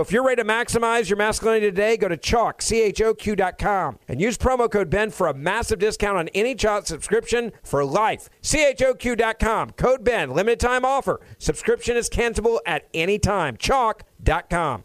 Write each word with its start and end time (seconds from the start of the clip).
if 0.00 0.10
you're 0.10 0.24
ready 0.24 0.42
to 0.42 0.48
maximize 0.48 1.08
your 1.08 1.16
masculinity 1.16 1.66
today, 1.66 1.96
go 1.96 2.08
to 2.08 2.16
Choq, 2.16 2.60
C-H-O-Q.com, 2.60 3.98
and 4.08 4.20
use 4.20 4.36
promo 4.36 4.70
code 4.70 4.90
BEN 4.90 5.10
for 5.10 5.28
a 5.28 5.34
massive 5.34 5.78
discount 5.78 6.18
on 6.18 6.28
any 6.28 6.54
Choq 6.54 6.86
subscription 6.86 7.52
for 7.62 7.84
life. 7.84 8.28
C-H-O-Q.com, 8.42 9.70
code 9.70 10.04
BEN, 10.04 10.30
limited 10.30 10.60
time 10.60 10.84
offer. 10.84 11.20
Subscription 11.38 11.96
is 11.96 12.10
cancelable 12.10 12.58
at 12.66 12.88
any 12.94 13.18
time. 13.18 13.56
Choq.com. 13.56 14.84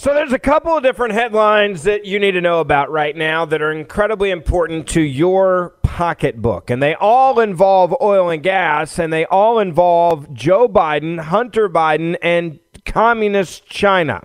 So 0.00 0.14
there's 0.14 0.32
a 0.32 0.38
couple 0.38 0.74
of 0.74 0.82
different 0.82 1.12
headlines 1.12 1.82
that 1.82 2.06
you 2.06 2.18
need 2.18 2.30
to 2.30 2.40
know 2.40 2.60
about 2.60 2.90
right 2.90 3.14
now 3.14 3.44
that 3.44 3.60
are 3.60 3.70
incredibly 3.70 4.30
important 4.30 4.88
to 4.88 5.02
your 5.02 5.74
pocketbook. 5.82 6.70
And 6.70 6.82
they 6.82 6.94
all 6.94 7.38
involve 7.38 7.94
oil 8.00 8.30
and 8.30 8.42
gas, 8.42 8.98
and 8.98 9.12
they 9.12 9.26
all 9.26 9.58
involve 9.58 10.32
Joe 10.32 10.70
Biden, 10.70 11.20
Hunter 11.20 11.68
Biden, 11.68 12.16
and 12.22 12.60
communist 12.86 13.66
China. 13.66 14.22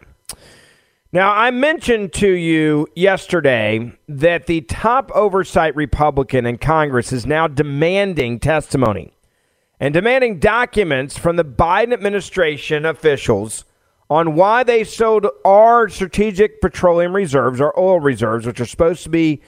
Now, 1.12 1.34
I 1.34 1.52
mentioned 1.52 2.14
to 2.14 2.32
you 2.32 2.88
yesterday 2.96 3.92
that 4.08 4.46
the 4.46 4.62
top 4.62 5.12
oversight 5.14 5.76
Republican 5.76 6.46
in 6.46 6.58
Congress 6.58 7.12
is 7.12 7.26
now 7.26 7.50
demanding 7.50 8.40
testimony 8.40 9.12
and 9.78 9.94
demanding 9.94 10.40
documents 10.40 11.18
from 11.18 11.36
the 11.36 11.44
Biden 11.44 11.92
administration 11.92 12.86
officials 12.86 13.66
on 14.10 14.36
why 14.36 14.64
they 14.64 14.84
sold 14.84 15.28
our 15.44 15.90
strategic 15.90 16.62
petroleum 16.62 17.16
reserves, 17.16 17.60
our 17.60 17.78
oil 17.78 18.00
reserves, 18.00 18.46
which 18.46 18.60
are 18.60 18.66
supposed 18.66 19.04
to 19.04 19.10
be 19.10 19.42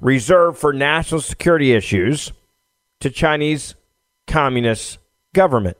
reserved 0.00 0.58
for 0.58 0.72
national 0.72 1.20
security 1.20 1.72
issues, 1.72 2.32
to 3.00 3.10
Chinese 3.10 3.74
communist 4.26 4.98
government, 5.34 5.76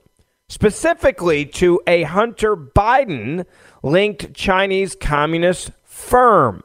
specifically 0.49 1.47
to 1.47 1.81
a 1.87 2.03
Hunter 2.03 2.57
Biden 2.57 3.47
linked 3.83 4.35
Chinese 4.35 4.95
communist 4.95 5.71
firm. 5.85 6.63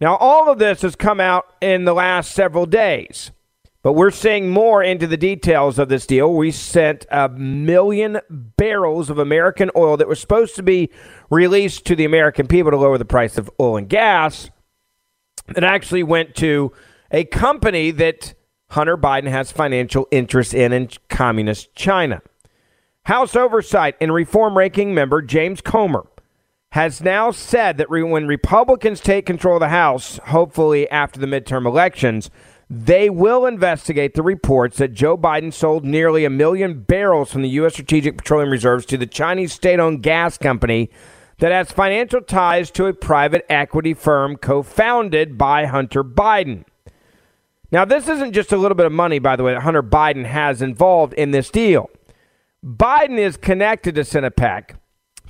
Now, 0.00 0.16
all 0.16 0.50
of 0.50 0.58
this 0.58 0.82
has 0.82 0.96
come 0.96 1.20
out 1.20 1.46
in 1.60 1.84
the 1.84 1.94
last 1.94 2.32
several 2.32 2.66
days. 2.66 3.30
But 3.82 3.94
we're 3.94 4.12
seeing 4.12 4.48
more 4.48 4.82
into 4.82 5.08
the 5.08 5.16
details 5.16 5.78
of 5.78 5.88
this 5.88 6.06
deal. 6.06 6.32
We 6.32 6.52
sent 6.52 7.04
a 7.10 7.28
million 7.28 8.20
barrels 8.30 9.10
of 9.10 9.18
American 9.18 9.70
oil 9.74 9.96
that 9.96 10.06
was 10.06 10.20
supposed 10.20 10.54
to 10.56 10.62
be 10.62 10.90
released 11.30 11.84
to 11.86 11.96
the 11.96 12.04
American 12.04 12.46
people 12.46 12.70
to 12.70 12.76
lower 12.76 12.96
the 12.96 13.04
price 13.04 13.38
of 13.38 13.50
oil 13.58 13.76
and 13.76 13.88
gas. 13.88 14.50
That 15.48 15.64
actually 15.64 16.04
went 16.04 16.36
to 16.36 16.72
a 17.10 17.24
company 17.24 17.90
that 17.90 18.34
Hunter 18.70 18.96
Biden 18.96 19.28
has 19.28 19.50
financial 19.50 20.06
interest 20.12 20.54
in 20.54 20.72
in 20.72 20.88
communist 21.08 21.74
China. 21.74 22.22
House 23.06 23.34
Oversight 23.34 23.96
and 24.00 24.14
Reform 24.14 24.56
Ranking 24.56 24.94
member 24.94 25.20
James 25.20 25.60
Comer 25.60 26.06
has 26.70 27.02
now 27.02 27.32
said 27.32 27.76
that 27.76 27.90
when 27.90 28.26
Republicans 28.26 29.00
take 29.00 29.26
control 29.26 29.56
of 29.56 29.60
the 29.60 29.68
House, 29.68 30.18
hopefully 30.28 30.88
after 30.88 31.20
the 31.20 31.26
midterm 31.26 31.66
elections, 31.66 32.30
they 32.74 33.10
will 33.10 33.44
investigate 33.44 34.14
the 34.14 34.22
reports 34.22 34.78
that 34.78 34.94
Joe 34.94 35.18
Biden 35.18 35.52
sold 35.52 35.84
nearly 35.84 36.24
a 36.24 36.30
million 36.30 36.80
barrels 36.84 37.30
from 37.30 37.42
the 37.42 37.50
U.S. 37.50 37.74
Strategic 37.74 38.16
Petroleum 38.16 38.48
Reserves 38.48 38.86
to 38.86 38.96
the 38.96 39.04
Chinese 39.04 39.52
state 39.52 39.78
owned 39.78 40.02
gas 40.02 40.38
company 40.38 40.88
that 41.36 41.52
has 41.52 41.70
financial 41.70 42.22
ties 42.22 42.70
to 42.70 42.86
a 42.86 42.94
private 42.94 43.44
equity 43.50 43.92
firm 43.92 44.36
co 44.36 44.62
founded 44.62 45.36
by 45.36 45.66
Hunter 45.66 46.02
Biden. 46.02 46.64
Now, 47.70 47.84
this 47.84 48.08
isn't 48.08 48.32
just 48.32 48.52
a 48.52 48.56
little 48.56 48.74
bit 48.74 48.86
of 48.86 48.92
money, 48.92 49.18
by 49.18 49.36
the 49.36 49.42
way, 49.42 49.52
that 49.52 49.64
Hunter 49.64 49.82
Biden 49.82 50.24
has 50.24 50.62
involved 50.62 51.12
in 51.12 51.30
this 51.30 51.50
deal. 51.50 51.90
Biden 52.64 53.18
is 53.18 53.36
connected 53.36 53.96
to 53.96 54.00
Sinopec 54.00 54.76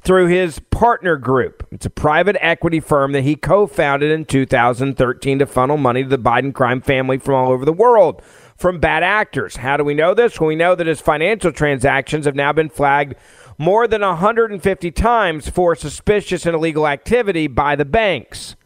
through 0.02 0.26
his 0.26 0.58
partner 0.58 1.16
group. 1.16 1.66
It's 1.70 1.86
a 1.86 1.90
private 1.90 2.36
equity 2.40 2.80
firm 2.80 3.12
that 3.12 3.22
he 3.22 3.36
co 3.36 3.66
founded 3.66 4.10
in 4.10 4.24
2013 4.24 5.38
to 5.38 5.46
funnel 5.46 5.76
money 5.76 6.02
to 6.02 6.08
the 6.08 6.18
Biden 6.18 6.52
crime 6.52 6.80
family 6.80 7.18
from 7.18 7.34
all 7.34 7.52
over 7.52 7.64
the 7.64 7.72
world 7.72 8.22
from 8.56 8.78
bad 8.78 9.02
actors. 9.02 9.56
How 9.56 9.76
do 9.76 9.84
we 9.84 9.94
know 9.94 10.14
this? 10.14 10.38
Well, 10.38 10.48
we 10.48 10.56
know 10.56 10.74
that 10.74 10.86
his 10.86 11.00
financial 11.00 11.52
transactions 11.52 12.26
have 12.26 12.36
now 12.36 12.52
been 12.52 12.68
flagged 12.68 13.14
more 13.58 13.86
than 13.86 14.02
150 14.02 14.90
times 14.92 15.48
for 15.48 15.74
suspicious 15.74 16.46
and 16.46 16.54
illegal 16.54 16.86
activity 16.86 17.46
by 17.46 17.76
the 17.76 17.84
banks. 17.84 18.56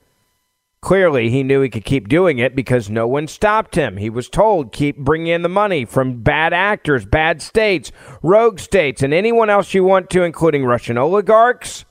Clearly, 0.87 1.31
he 1.31 1.43
knew 1.43 1.63
he 1.63 1.69
could 1.69 1.85
keep 1.85 2.09
doing 2.09 2.39
it 2.39 2.55
because 2.55 2.89
no 2.89 3.09
one 3.09 3.27
stopped 3.27 3.75
him. 3.75 3.97
He 3.97 4.09
was 4.09 4.29
told, 4.29 4.71
keep 4.71 4.97
bringing 4.97 5.33
in 5.33 5.43
the 5.43 5.49
money 5.49 5.85
from 5.85 6.23
bad 6.23 6.53
actors, 6.53 7.05
bad 7.05 7.43
states, 7.43 7.91
rogue 8.23 8.61
states, 8.61 9.03
and 9.03 9.13
anyone 9.13 9.51
else 9.51 9.75
you 9.75 9.83
want 9.83 10.11
to, 10.11 10.23
including 10.23 10.65
Russian 10.65 10.97
oligarchs, 10.97 11.85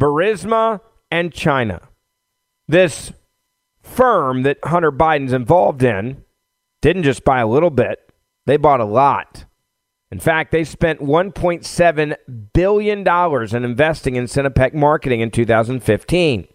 Burisma, 0.00 0.80
and 1.10 1.30
China. 1.30 1.82
This 2.66 3.12
firm 3.82 4.44
that 4.44 4.56
Hunter 4.64 4.90
Biden's 4.90 5.34
involved 5.34 5.82
in 5.82 6.24
didn't 6.80 7.02
just 7.02 7.22
buy 7.22 7.40
a 7.40 7.46
little 7.46 7.68
bit, 7.68 7.98
they 8.46 8.56
bought 8.56 8.80
a 8.80 8.86
lot. 8.86 9.44
In 10.10 10.20
fact, 10.20 10.52
they 10.52 10.64
spent 10.64 11.00
$1.7 11.00 12.16
billion 12.54 13.06
in 13.06 13.64
investing 13.70 14.16
in 14.16 14.24
Sinopec 14.24 14.72
marketing 14.72 15.20
in 15.20 15.30
2015. 15.30 16.48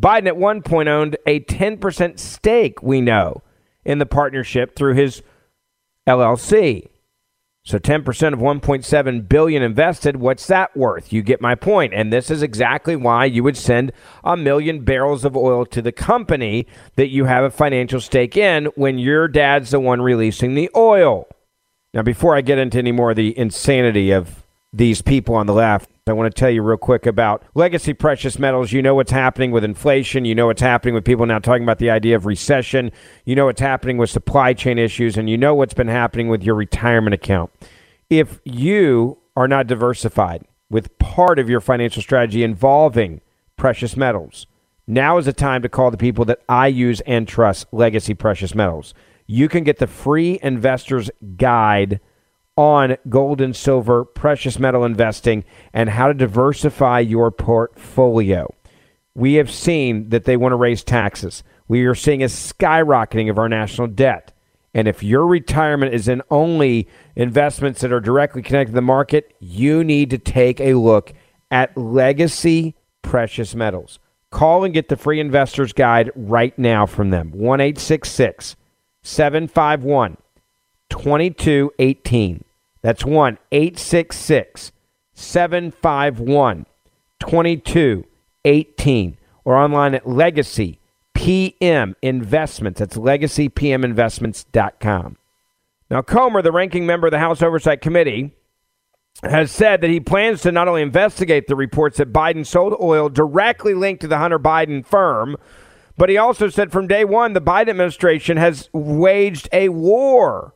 Biden 0.00 0.26
at 0.26 0.36
one 0.36 0.62
point 0.62 0.88
owned 0.88 1.16
a 1.26 1.40
10% 1.40 2.18
stake, 2.18 2.82
we 2.82 3.00
know, 3.00 3.42
in 3.84 3.98
the 3.98 4.06
partnership 4.06 4.76
through 4.76 4.94
his 4.94 5.22
LLC. 6.06 6.88
So 7.64 7.80
10% 7.80 8.32
of 8.32 8.38
1.7 8.38 9.28
billion 9.28 9.60
invested, 9.60 10.18
what's 10.18 10.46
that 10.46 10.76
worth? 10.76 11.12
You 11.12 11.22
get 11.22 11.40
my 11.40 11.56
point. 11.56 11.94
And 11.94 12.12
this 12.12 12.30
is 12.30 12.40
exactly 12.40 12.94
why 12.94 13.24
you 13.24 13.42
would 13.42 13.56
send 13.56 13.90
a 14.22 14.36
million 14.36 14.84
barrels 14.84 15.24
of 15.24 15.36
oil 15.36 15.66
to 15.66 15.82
the 15.82 15.90
company 15.90 16.68
that 16.94 17.08
you 17.08 17.24
have 17.24 17.42
a 17.42 17.50
financial 17.50 18.00
stake 18.00 18.36
in 18.36 18.66
when 18.76 19.00
your 19.00 19.26
dad's 19.26 19.70
the 19.70 19.80
one 19.80 20.00
releasing 20.00 20.54
the 20.54 20.70
oil. 20.76 21.26
Now 21.92 22.02
before 22.02 22.36
I 22.36 22.40
get 22.40 22.58
into 22.58 22.78
any 22.78 22.92
more 22.92 23.10
of 23.10 23.16
the 23.16 23.36
insanity 23.36 24.12
of 24.12 24.44
these 24.72 25.02
people 25.02 25.34
on 25.34 25.46
the 25.46 25.54
left, 25.54 25.90
I 26.08 26.12
want 26.12 26.32
to 26.32 26.40
tell 26.40 26.50
you 26.50 26.62
real 26.62 26.76
quick 26.76 27.04
about 27.04 27.42
legacy 27.56 27.92
precious 27.92 28.38
metals. 28.38 28.70
You 28.70 28.80
know 28.80 28.94
what's 28.94 29.10
happening 29.10 29.50
with 29.50 29.64
inflation. 29.64 30.24
You 30.24 30.36
know 30.36 30.46
what's 30.46 30.62
happening 30.62 30.94
with 30.94 31.04
people 31.04 31.26
now 31.26 31.40
talking 31.40 31.64
about 31.64 31.80
the 31.80 31.90
idea 31.90 32.14
of 32.14 32.26
recession. 32.26 32.92
You 33.24 33.34
know 33.34 33.46
what's 33.46 33.60
happening 33.60 33.96
with 33.98 34.08
supply 34.08 34.52
chain 34.52 34.78
issues. 34.78 35.16
And 35.16 35.28
you 35.28 35.36
know 35.36 35.52
what's 35.52 35.74
been 35.74 35.88
happening 35.88 36.28
with 36.28 36.44
your 36.44 36.54
retirement 36.54 37.14
account. 37.14 37.50
If 38.08 38.38
you 38.44 39.18
are 39.34 39.48
not 39.48 39.66
diversified 39.66 40.44
with 40.70 40.96
part 41.00 41.40
of 41.40 41.50
your 41.50 41.60
financial 41.60 42.02
strategy 42.02 42.44
involving 42.44 43.20
precious 43.56 43.96
metals, 43.96 44.46
now 44.86 45.18
is 45.18 45.24
the 45.24 45.32
time 45.32 45.60
to 45.62 45.68
call 45.68 45.90
the 45.90 45.96
people 45.96 46.24
that 46.26 46.40
I 46.48 46.68
use 46.68 47.00
and 47.00 47.26
trust, 47.26 47.66
Legacy 47.72 48.14
Precious 48.14 48.54
Metals. 48.54 48.94
You 49.26 49.48
can 49.48 49.64
get 49.64 49.78
the 49.78 49.88
free 49.88 50.38
investor's 50.40 51.10
guide 51.36 51.98
on 52.56 52.96
gold 53.08 53.40
and 53.40 53.54
silver, 53.54 54.04
precious 54.04 54.58
metal 54.58 54.84
investing, 54.84 55.44
and 55.72 55.90
how 55.90 56.08
to 56.08 56.14
diversify 56.14 57.00
your 57.00 57.30
portfolio. 57.30 58.52
We 59.14 59.34
have 59.34 59.50
seen 59.50 60.08
that 60.10 60.24
they 60.24 60.36
want 60.36 60.52
to 60.52 60.56
raise 60.56 60.82
taxes. 60.82 61.42
We 61.68 61.84
are 61.84 61.94
seeing 61.94 62.22
a 62.22 62.26
skyrocketing 62.26 63.30
of 63.30 63.38
our 63.38 63.48
national 63.48 63.88
debt. 63.88 64.32
And 64.74 64.86
if 64.86 65.02
your 65.02 65.26
retirement 65.26 65.94
is 65.94 66.06
in 66.06 66.20
only 66.30 66.86
investments 67.14 67.80
that 67.80 67.92
are 67.92 68.00
directly 68.00 68.42
connected 68.42 68.72
to 68.72 68.74
the 68.74 68.82
market, 68.82 69.34
you 69.40 69.82
need 69.82 70.10
to 70.10 70.18
take 70.18 70.60
a 70.60 70.74
look 70.74 71.14
at 71.50 71.76
Legacy 71.76 72.74
Precious 73.00 73.54
Metals. 73.54 73.98
Call 74.30 74.64
and 74.64 74.74
get 74.74 74.88
the 74.88 74.96
free 74.96 75.18
investor's 75.18 75.72
guide 75.72 76.10
right 76.14 76.58
now 76.58 76.84
from 76.84 77.08
them. 77.10 77.30
1 77.32 77.76
751 77.76 80.16
2218. 80.90 82.44
That's 82.86 83.04
1 83.04 83.38
866 83.50 84.70
751 85.12 86.66
2218 87.18 89.16
or 89.44 89.56
online 89.56 89.96
at 89.96 90.08
Legacy 90.08 90.78
PM 91.12 91.96
Investments. 92.00 92.78
That's 92.78 92.96
legacypminvestments.com. 92.96 95.16
Now, 95.90 96.02
Comer, 96.02 96.42
the 96.42 96.52
ranking 96.52 96.86
member 96.86 97.08
of 97.08 97.10
the 97.10 97.18
House 97.18 97.42
Oversight 97.42 97.80
Committee, 97.80 98.36
has 99.24 99.50
said 99.50 99.80
that 99.80 99.90
he 99.90 99.98
plans 99.98 100.42
to 100.42 100.52
not 100.52 100.68
only 100.68 100.82
investigate 100.82 101.48
the 101.48 101.56
reports 101.56 101.98
that 101.98 102.12
Biden 102.12 102.46
sold 102.46 102.76
oil 102.80 103.08
directly 103.08 103.74
linked 103.74 104.02
to 104.02 104.06
the 104.06 104.18
Hunter 104.18 104.38
Biden 104.38 104.86
firm, 104.86 105.36
but 105.96 106.08
he 106.08 106.16
also 106.16 106.48
said 106.48 106.70
from 106.70 106.86
day 106.86 107.04
one 107.04 107.32
the 107.32 107.40
Biden 107.40 107.70
administration 107.70 108.36
has 108.36 108.68
waged 108.72 109.48
a 109.52 109.70
war 109.70 110.52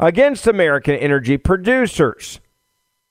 against 0.00 0.46
American 0.46 0.96
energy 0.96 1.36
producers. 1.36 2.40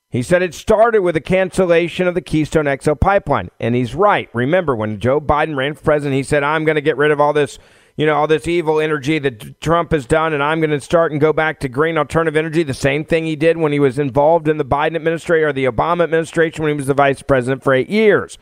He 0.10 0.24
said 0.24 0.42
it 0.42 0.56
started 0.56 1.02
with 1.02 1.14
the 1.14 1.22
cancellation 1.22 2.08
of 2.08 2.16
the 2.16 2.22
Keystone 2.22 2.66
XL 2.82 2.94
pipeline. 2.94 3.52
And 3.60 3.76
he's 3.76 3.94
right. 3.94 4.28
Remember, 4.34 4.76
when 4.76 5.00
Joe 5.00 5.22
Biden 5.22 5.56
ran 5.56 5.76
for 5.76 5.84
president, 5.84 6.16
he 6.16 6.24
said, 6.24 6.44
I'm 6.44 6.66
going 6.66 6.76
to 6.76 6.82
get 6.82 6.98
rid 6.98 7.12
of 7.12 7.22
all 7.22 7.32
this, 7.32 7.60
you 7.96 8.08
know, 8.08 8.16
all 8.16 8.26
this 8.26 8.48
evil 8.48 8.80
energy 8.80 9.20
that 9.20 9.62
Trump 9.62 9.92
has 9.92 10.08
done, 10.08 10.34
and 10.34 10.42
I'm 10.42 10.60
going 10.60 10.72
to 10.72 10.82
start 10.82 11.12
and 11.12 11.22
go 11.22 11.32
back 11.32 11.60
to 11.60 11.70
green 11.70 11.96
alternative 11.96 12.36
energy. 12.36 12.64
The 12.64 12.74
same 12.74 13.06
thing 13.06 13.28
he 13.28 13.36
did 13.36 13.58
when 13.58 13.72
he 13.72 13.80
was 13.80 14.00
involved 14.00 14.48
in 14.48 14.58
the 14.58 14.66
Biden 14.66 14.96
administration 14.96 15.48
or 15.48 15.54
the 15.54 15.66
Obama 15.66 16.06
administration 16.06 16.64
when 16.64 16.72
he 16.72 16.78
was 16.78 16.88
the 16.88 16.96
vice 16.96 17.22
president 17.22 17.64
for 17.64 17.76
eight 17.76 17.90
years. 17.90 18.40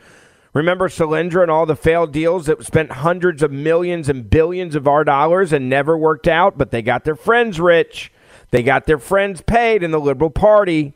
Remember 0.54 0.88
Solyndra 0.88 1.42
and 1.42 1.50
all 1.50 1.66
the 1.66 1.76
failed 1.76 2.14
deals 2.14 2.46
that 2.46 2.64
spent 2.64 2.92
hundreds 2.92 3.42
of 3.42 3.52
millions 3.52 4.08
and 4.08 4.30
billions 4.30 4.74
of 4.74 4.88
our 4.88 5.04
dollars 5.04 5.52
and 5.52 5.68
never 5.68 5.98
worked 5.98 6.26
out, 6.26 6.56
but 6.56 6.70
they 6.70 6.80
got 6.80 7.04
their 7.04 7.14
friends 7.14 7.60
rich. 7.60 8.10
They 8.50 8.62
got 8.62 8.86
their 8.86 8.98
friends 8.98 9.42
paid 9.42 9.82
in 9.82 9.90
the 9.90 10.00
Liberal 10.00 10.30
Party. 10.30 10.94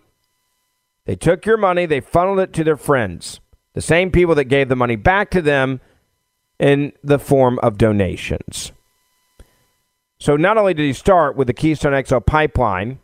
They 1.05 1.17
took 1.17 1.45
your 1.45 1.57
money, 1.57 1.87
they 1.87 2.01
funneled 2.01 2.39
it 2.39 2.53
to 2.55 2.65
their 2.65 2.77
friends, 2.77 3.41
the 3.75 3.81
same 3.81 4.11
people 4.11 4.37
that 4.37 4.45
gave 4.45 4.69
the 4.69 4.77
money 4.77 4.97
back 4.97 5.31
to 5.33 5.43
them 5.43 5.81
in 6.61 6.93
the 7.03 7.19
form 7.19 7.59
of 7.59 7.77
donations. 7.77 8.71
So 10.21 10.37
not 10.37 10.57
only 10.57 10.75
did 10.75 10.85
he 10.85 10.93
start 10.93 11.35
with 11.35 11.49
the 11.49 11.53
Keystone 11.53 12.01
XL 12.05 12.19
pipeline, 12.19 13.01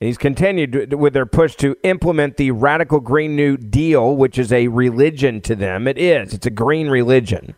he's 0.00 0.18
continued 0.18 0.94
with 0.94 1.12
their 1.12 1.24
push 1.24 1.54
to 1.56 1.76
implement 1.84 2.36
the 2.36 2.50
radical 2.50 2.98
Green 2.98 3.36
New 3.36 3.56
Deal, 3.56 4.16
which 4.16 4.36
is 4.36 4.52
a 4.52 4.66
religion 4.66 5.40
to 5.42 5.54
them. 5.54 5.86
It 5.86 5.96
is, 5.96 6.34
it's 6.34 6.46
a 6.46 6.50
green 6.50 6.88
religion. 6.88 7.54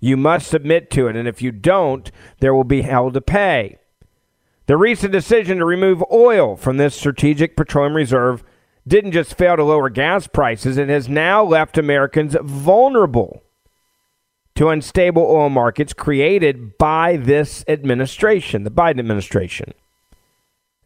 You 0.00 0.18
must 0.18 0.48
submit 0.48 0.90
to 0.90 1.08
it, 1.08 1.16
and 1.16 1.26
if 1.26 1.40
you 1.40 1.50
don't, 1.50 2.10
there 2.40 2.54
will 2.54 2.64
be 2.64 2.82
hell 2.82 3.10
to 3.10 3.20
pay. 3.22 3.78
The 4.70 4.76
recent 4.76 5.10
decision 5.10 5.58
to 5.58 5.64
remove 5.64 6.04
oil 6.12 6.54
from 6.54 6.76
this 6.76 6.94
strategic 6.94 7.56
petroleum 7.56 7.96
reserve 7.96 8.44
didn't 8.86 9.10
just 9.10 9.34
fail 9.34 9.56
to 9.56 9.64
lower 9.64 9.90
gas 9.90 10.28
prices, 10.28 10.78
it 10.78 10.88
has 10.88 11.08
now 11.08 11.42
left 11.42 11.76
Americans 11.76 12.36
vulnerable 12.40 13.42
to 14.54 14.68
unstable 14.68 15.24
oil 15.24 15.48
markets 15.48 15.92
created 15.92 16.78
by 16.78 17.16
this 17.16 17.64
administration, 17.66 18.62
the 18.62 18.70
Biden 18.70 19.00
administration. 19.00 19.74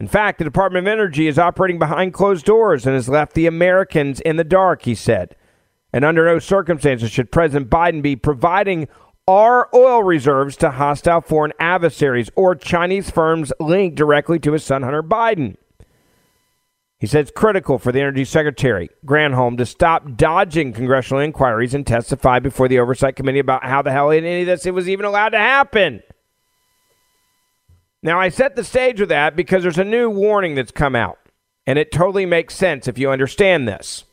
In 0.00 0.08
fact, 0.08 0.38
the 0.38 0.44
Department 0.44 0.86
of 0.86 0.90
Energy 0.90 1.28
is 1.28 1.38
operating 1.38 1.78
behind 1.78 2.14
closed 2.14 2.46
doors 2.46 2.86
and 2.86 2.94
has 2.94 3.10
left 3.10 3.34
the 3.34 3.46
Americans 3.46 4.19
in 4.20 4.36
the 4.36 4.44
dark, 4.44 4.84
he 4.84 4.94
said. 4.94 5.36
And 5.92 6.06
under 6.06 6.25
no 6.25 6.38
circumstances 6.38 7.10
should 7.10 7.31
President 7.31 7.69
Biden 7.69 8.00
be 8.00 8.17
providing 8.17 8.88
our 9.26 9.69
oil 9.74 10.02
reserves 10.02 10.56
to 10.58 10.70
hostile 10.70 11.20
foreign 11.20 11.52
adversaries 11.58 12.31
or 12.36 12.54
Chinese 12.54 13.10
firms 13.10 13.52
linked 13.58 13.96
directly 13.96 14.38
to 14.40 14.52
his 14.52 14.64
son 14.64 14.82
Hunter 14.82 15.02
Biden. 15.02 15.56
He 16.98 17.19
it's 17.19 17.31
critical 17.31 17.78
for 17.78 17.93
the 17.93 18.00
Energy 18.00 18.24
Secretary, 18.24 18.88
Granholm, 19.04 19.58
to 19.58 19.66
stop 19.66 20.16
dodging 20.16 20.72
congressional 20.72 21.22
inquiries 21.22 21.74
and 21.74 21.86
testify 21.86 22.38
before 22.38 22.66
the 22.66 22.78
Oversight 22.78 23.16
Committee 23.16 23.40
about 23.40 23.64
how 23.64 23.82
the 23.82 23.93
hell 23.93 24.10
any 24.10 24.40
of 24.40 24.46
this 24.46 24.64
was 24.64 24.88
even 24.88 25.04
allowed 25.04 25.31
to 25.31 25.38
happen. 25.38 26.02
Now, 28.02 28.19
I 28.19 28.31
set 28.31 28.56
the 28.56 28.64
stage 28.64 29.00
with 29.00 29.10
that 29.10 29.36
because 29.36 29.62
there's 29.62 29.78
a 29.78 29.84
new 29.84 30.08
warning 30.08 30.54
that's 30.54 30.70
come 30.70 30.96
out, 30.96 31.19
and 31.66 31.78
it 31.78 31.93
totally 31.93 32.24
makes 32.26 32.54
sense 32.54 32.88
if 32.88 32.96
you 32.96 33.10
understand 33.10 33.69
this. 33.69 34.04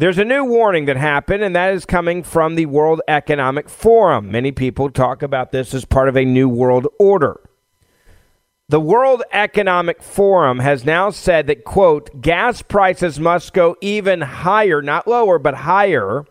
There's 0.00 0.18
a 0.18 0.24
new 0.24 0.44
warning 0.44 0.84
that 0.84 0.96
happened, 0.96 1.42
and 1.42 1.56
that 1.56 1.74
is 1.74 1.84
coming 1.84 2.22
from 2.22 2.54
the 2.54 2.66
World 2.66 3.00
Economic 3.08 3.68
Forum. 3.68 4.30
Many 4.30 4.52
people 4.52 4.90
talk 4.90 5.24
about 5.24 5.50
this 5.50 5.74
as 5.74 5.84
part 5.84 6.08
of 6.08 6.16
a 6.16 6.24
new 6.24 6.48
world 6.48 6.86
order. 7.00 7.40
The 8.68 8.78
World 8.78 9.24
Economic 9.32 10.00
Forum 10.00 10.60
has 10.60 10.84
now 10.84 11.10
said 11.10 11.48
that, 11.48 11.64
quote, 11.64 12.20
gas 12.20 12.62
prices 12.62 13.18
must 13.18 13.52
go 13.52 13.74
even 13.80 14.20
higher, 14.20 14.80
not 14.80 15.08
lower, 15.08 15.36
but 15.36 15.54
higher, 15.54 16.24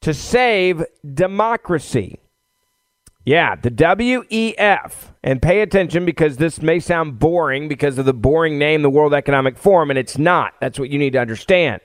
to 0.00 0.12
save 0.12 0.82
democracy. 1.14 2.18
Yeah, 3.24 3.54
the 3.54 3.70
WEF. 3.70 4.92
And 5.22 5.40
pay 5.40 5.60
attention 5.60 6.04
because 6.04 6.36
this 6.36 6.60
may 6.60 6.80
sound 6.80 7.18
boring 7.20 7.68
because 7.68 7.96
of 7.98 8.04
the 8.04 8.14
boring 8.14 8.58
name, 8.58 8.82
the 8.82 8.90
World 8.90 9.14
Economic 9.14 9.56
Forum, 9.56 9.90
and 9.90 9.98
it's 9.98 10.18
not. 10.18 10.54
That's 10.60 10.78
what 10.78 10.90
you 10.90 10.98
need 10.98 11.12
to 11.12 11.20
understand. 11.20 11.80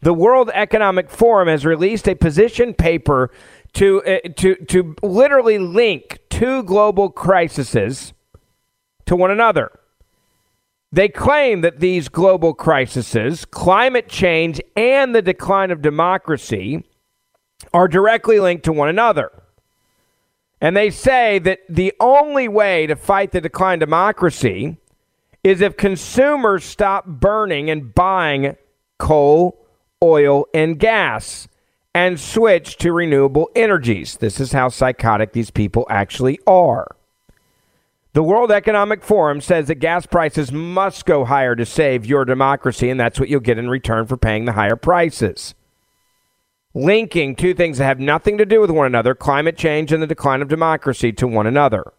The 0.00 0.12
World 0.12 0.50
Economic 0.52 1.08
Forum 1.08 1.46
has 1.46 1.64
released 1.64 2.08
a 2.08 2.16
position 2.16 2.74
paper 2.74 3.30
to 3.74 4.02
uh, 4.02 4.28
to 4.36 4.56
to 4.56 4.96
literally 5.00 5.58
link 5.58 6.18
two 6.28 6.64
global 6.64 7.08
crises 7.08 8.12
to 9.06 9.14
one 9.14 9.30
another. 9.30 9.70
They 10.90 11.08
claim 11.08 11.60
that 11.60 11.78
these 11.78 12.08
global 12.08 12.52
crises, 12.52 13.44
climate 13.44 14.08
change 14.08 14.60
and 14.76 15.14
the 15.14 15.22
decline 15.22 15.70
of 15.70 15.80
democracy, 15.80 16.84
are 17.72 17.88
directly 17.88 18.40
linked 18.40 18.64
to 18.64 18.72
one 18.72 18.88
another. 18.88 19.30
And 20.62 20.76
they 20.76 20.90
say 20.90 21.40
that 21.40 21.58
the 21.68 21.92
only 21.98 22.46
way 22.46 22.86
to 22.86 22.94
fight 22.94 23.32
the 23.32 23.40
decline 23.40 23.82
of 23.82 23.88
democracy 23.88 24.76
is 25.42 25.60
if 25.60 25.76
consumers 25.76 26.64
stop 26.64 27.04
burning 27.04 27.68
and 27.68 27.92
buying 27.92 28.56
coal, 28.96 29.58
oil 30.00 30.46
and 30.54 30.78
gas 30.78 31.48
and 31.92 32.18
switch 32.18 32.76
to 32.76 32.92
renewable 32.92 33.50
energies. 33.56 34.16
This 34.18 34.38
is 34.38 34.52
how 34.52 34.68
psychotic 34.68 35.32
these 35.32 35.50
people 35.50 35.84
actually 35.90 36.38
are. 36.46 36.94
The 38.12 38.22
World 38.22 38.52
Economic 38.52 39.02
Forum 39.02 39.40
says 39.40 39.66
that 39.66 39.76
gas 39.76 40.06
prices 40.06 40.52
must 40.52 41.06
go 41.06 41.24
higher 41.24 41.56
to 41.56 41.66
save 41.66 42.06
your 42.06 42.24
democracy, 42.24 42.88
and 42.88 43.00
that's 43.00 43.18
what 43.18 43.28
you'll 43.28 43.40
get 43.40 43.58
in 43.58 43.68
return 43.68 44.06
for 44.06 44.16
paying 44.16 44.44
the 44.44 44.52
higher 44.52 44.76
prices. 44.76 45.54
Linking 46.74 47.36
two 47.36 47.52
things 47.52 47.78
that 47.78 47.84
have 47.84 48.00
nothing 48.00 48.38
to 48.38 48.46
do 48.46 48.60
with 48.60 48.70
one 48.70 48.86
another 48.86 49.14
climate 49.14 49.56
change 49.56 49.92
and 49.92 50.02
the 50.02 50.06
decline 50.06 50.40
of 50.40 50.48
democracy 50.48 51.12
to 51.12 51.26
one 51.26 51.46
another. 51.46 51.92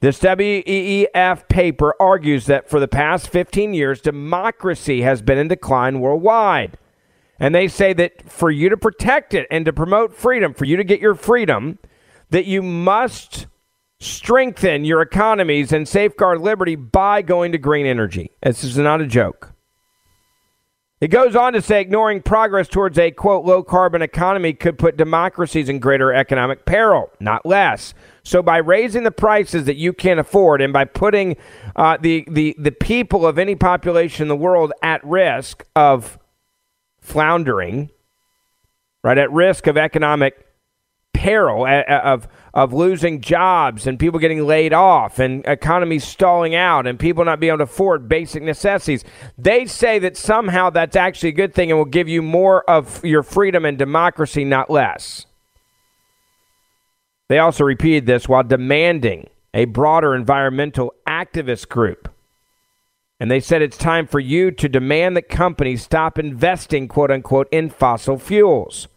This 0.00 0.20
WEF 0.20 1.48
paper 1.48 1.94
argues 2.00 2.46
that 2.46 2.68
for 2.68 2.80
the 2.80 2.88
past 2.88 3.28
15 3.28 3.74
years, 3.74 4.00
democracy 4.00 5.02
has 5.02 5.22
been 5.22 5.38
in 5.38 5.48
decline 5.48 6.00
worldwide. 6.00 6.78
And 7.38 7.54
they 7.54 7.68
say 7.68 7.92
that 7.94 8.30
for 8.30 8.50
you 8.50 8.68
to 8.68 8.76
protect 8.76 9.34
it 9.34 9.46
and 9.50 9.64
to 9.66 9.72
promote 9.72 10.14
freedom, 10.14 10.54
for 10.54 10.64
you 10.64 10.76
to 10.76 10.84
get 10.84 11.00
your 11.00 11.14
freedom, 11.14 11.78
that 12.30 12.46
you 12.46 12.62
must 12.62 13.46
strengthen 14.00 14.84
your 14.84 15.00
economies 15.00 15.72
and 15.72 15.88
safeguard 15.88 16.40
liberty 16.40 16.76
by 16.76 17.22
going 17.22 17.52
to 17.52 17.58
green 17.58 17.86
energy. 17.86 18.30
This 18.42 18.64
is 18.64 18.76
not 18.78 19.00
a 19.00 19.06
joke. 19.06 19.52
It 21.06 21.12
goes 21.12 21.36
on 21.36 21.52
to 21.52 21.62
say 21.62 21.80
ignoring 21.80 22.20
progress 22.20 22.66
towards 22.66 22.98
a 22.98 23.12
quote 23.12 23.44
low 23.44 23.62
carbon 23.62 24.02
economy 24.02 24.52
could 24.52 24.76
put 24.76 24.96
democracies 24.96 25.68
in 25.68 25.78
greater 25.78 26.12
economic 26.12 26.64
peril, 26.64 27.12
not 27.20 27.46
less. 27.46 27.94
So 28.24 28.42
by 28.42 28.56
raising 28.56 29.04
the 29.04 29.12
prices 29.12 29.66
that 29.66 29.76
you 29.76 29.92
can't 29.92 30.18
afford 30.18 30.60
and 30.60 30.72
by 30.72 30.84
putting 30.84 31.36
uh, 31.76 31.96
the, 32.00 32.24
the, 32.28 32.56
the 32.58 32.72
people 32.72 33.24
of 33.24 33.38
any 33.38 33.54
population 33.54 34.22
in 34.22 34.28
the 34.28 34.34
world 34.34 34.72
at 34.82 35.00
risk 35.04 35.64
of 35.76 36.18
floundering, 36.98 37.92
right, 39.04 39.16
at 39.16 39.30
risk 39.30 39.68
of 39.68 39.76
economic 39.76 40.45
peril, 41.16 41.66
of, 41.66 42.28
of 42.52 42.72
losing 42.74 43.22
jobs 43.22 43.86
and 43.86 43.98
people 43.98 44.20
getting 44.20 44.46
laid 44.46 44.74
off 44.74 45.18
and 45.18 45.44
economies 45.46 46.04
stalling 46.04 46.54
out 46.54 46.86
and 46.86 46.98
people 46.98 47.24
not 47.24 47.40
being 47.40 47.50
able 47.50 47.58
to 47.58 47.64
afford 47.64 48.08
basic 48.08 48.42
necessities. 48.42 49.02
They 49.38 49.64
say 49.64 49.98
that 50.00 50.16
somehow 50.16 50.70
that's 50.70 50.94
actually 50.94 51.30
a 51.30 51.32
good 51.32 51.54
thing 51.54 51.70
and 51.70 51.78
will 51.78 51.86
give 51.86 52.08
you 52.08 52.20
more 52.20 52.68
of 52.68 53.02
your 53.04 53.22
freedom 53.22 53.64
and 53.64 53.78
democracy, 53.78 54.44
not 54.44 54.68
less. 54.70 55.24
They 57.28 57.38
also 57.38 57.64
repeated 57.64 58.06
this 58.06 58.28
while 58.28 58.44
demanding 58.44 59.28
a 59.54 59.64
broader 59.64 60.14
environmental 60.14 60.94
activist 61.08 61.68
group. 61.68 62.12
And 63.18 63.30
they 63.30 63.40
said 63.40 63.62
it's 63.62 63.78
time 63.78 64.06
for 64.06 64.20
you 64.20 64.50
to 64.50 64.68
demand 64.68 65.16
that 65.16 65.30
companies 65.30 65.82
stop 65.82 66.18
investing, 66.18 66.88
quote 66.88 67.10
unquote, 67.10 67.48
in 67.50 67.70
fossil 67.70 68.18
fuels. 68.18 68.88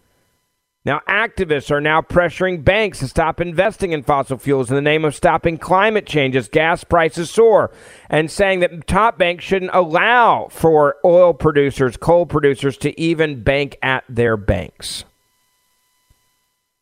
Now, 0.85 1.01
activists 1.09 1.71
are 1.71 1.81
now 1.81 2.01
pressuring 2.01 2.63
banks 2.63 2.99
to 2.99 3.07
stop 3.09 3.41
investing 3.41 3.91
in 3.91 4.01
fossil 4.01 4.37
fuels 4.37 4.69
in 4.69 4.75
the 4.75 4.81
name 4.81 5.03
of 5.03 5.13
stopping 5.13 5.57
climate 5.57 6.05
change 6.05 6.37
as 6.37 6.47
gas 6.47 6.85
prices 6.85 7.29
soar, 7.29 7.71
and 8.09 8.31
saying 8.31 8.61
that 8.61 8.87
top 8.87 9.17
banks 9.17 9.43
shouldn't 9.43 9.71
allow 9.73 10.47
for 10.49 10.95
oil 11.03 11.33
producers, 11.33 11.97
coal 11.97 12.25
producers 12.25 12.77
to 12.77 12.99
even 12.99 13.43
bank 13.43 13.77
at 13.81 14.05
their 14.07 14.37
banks. 14.37 15.03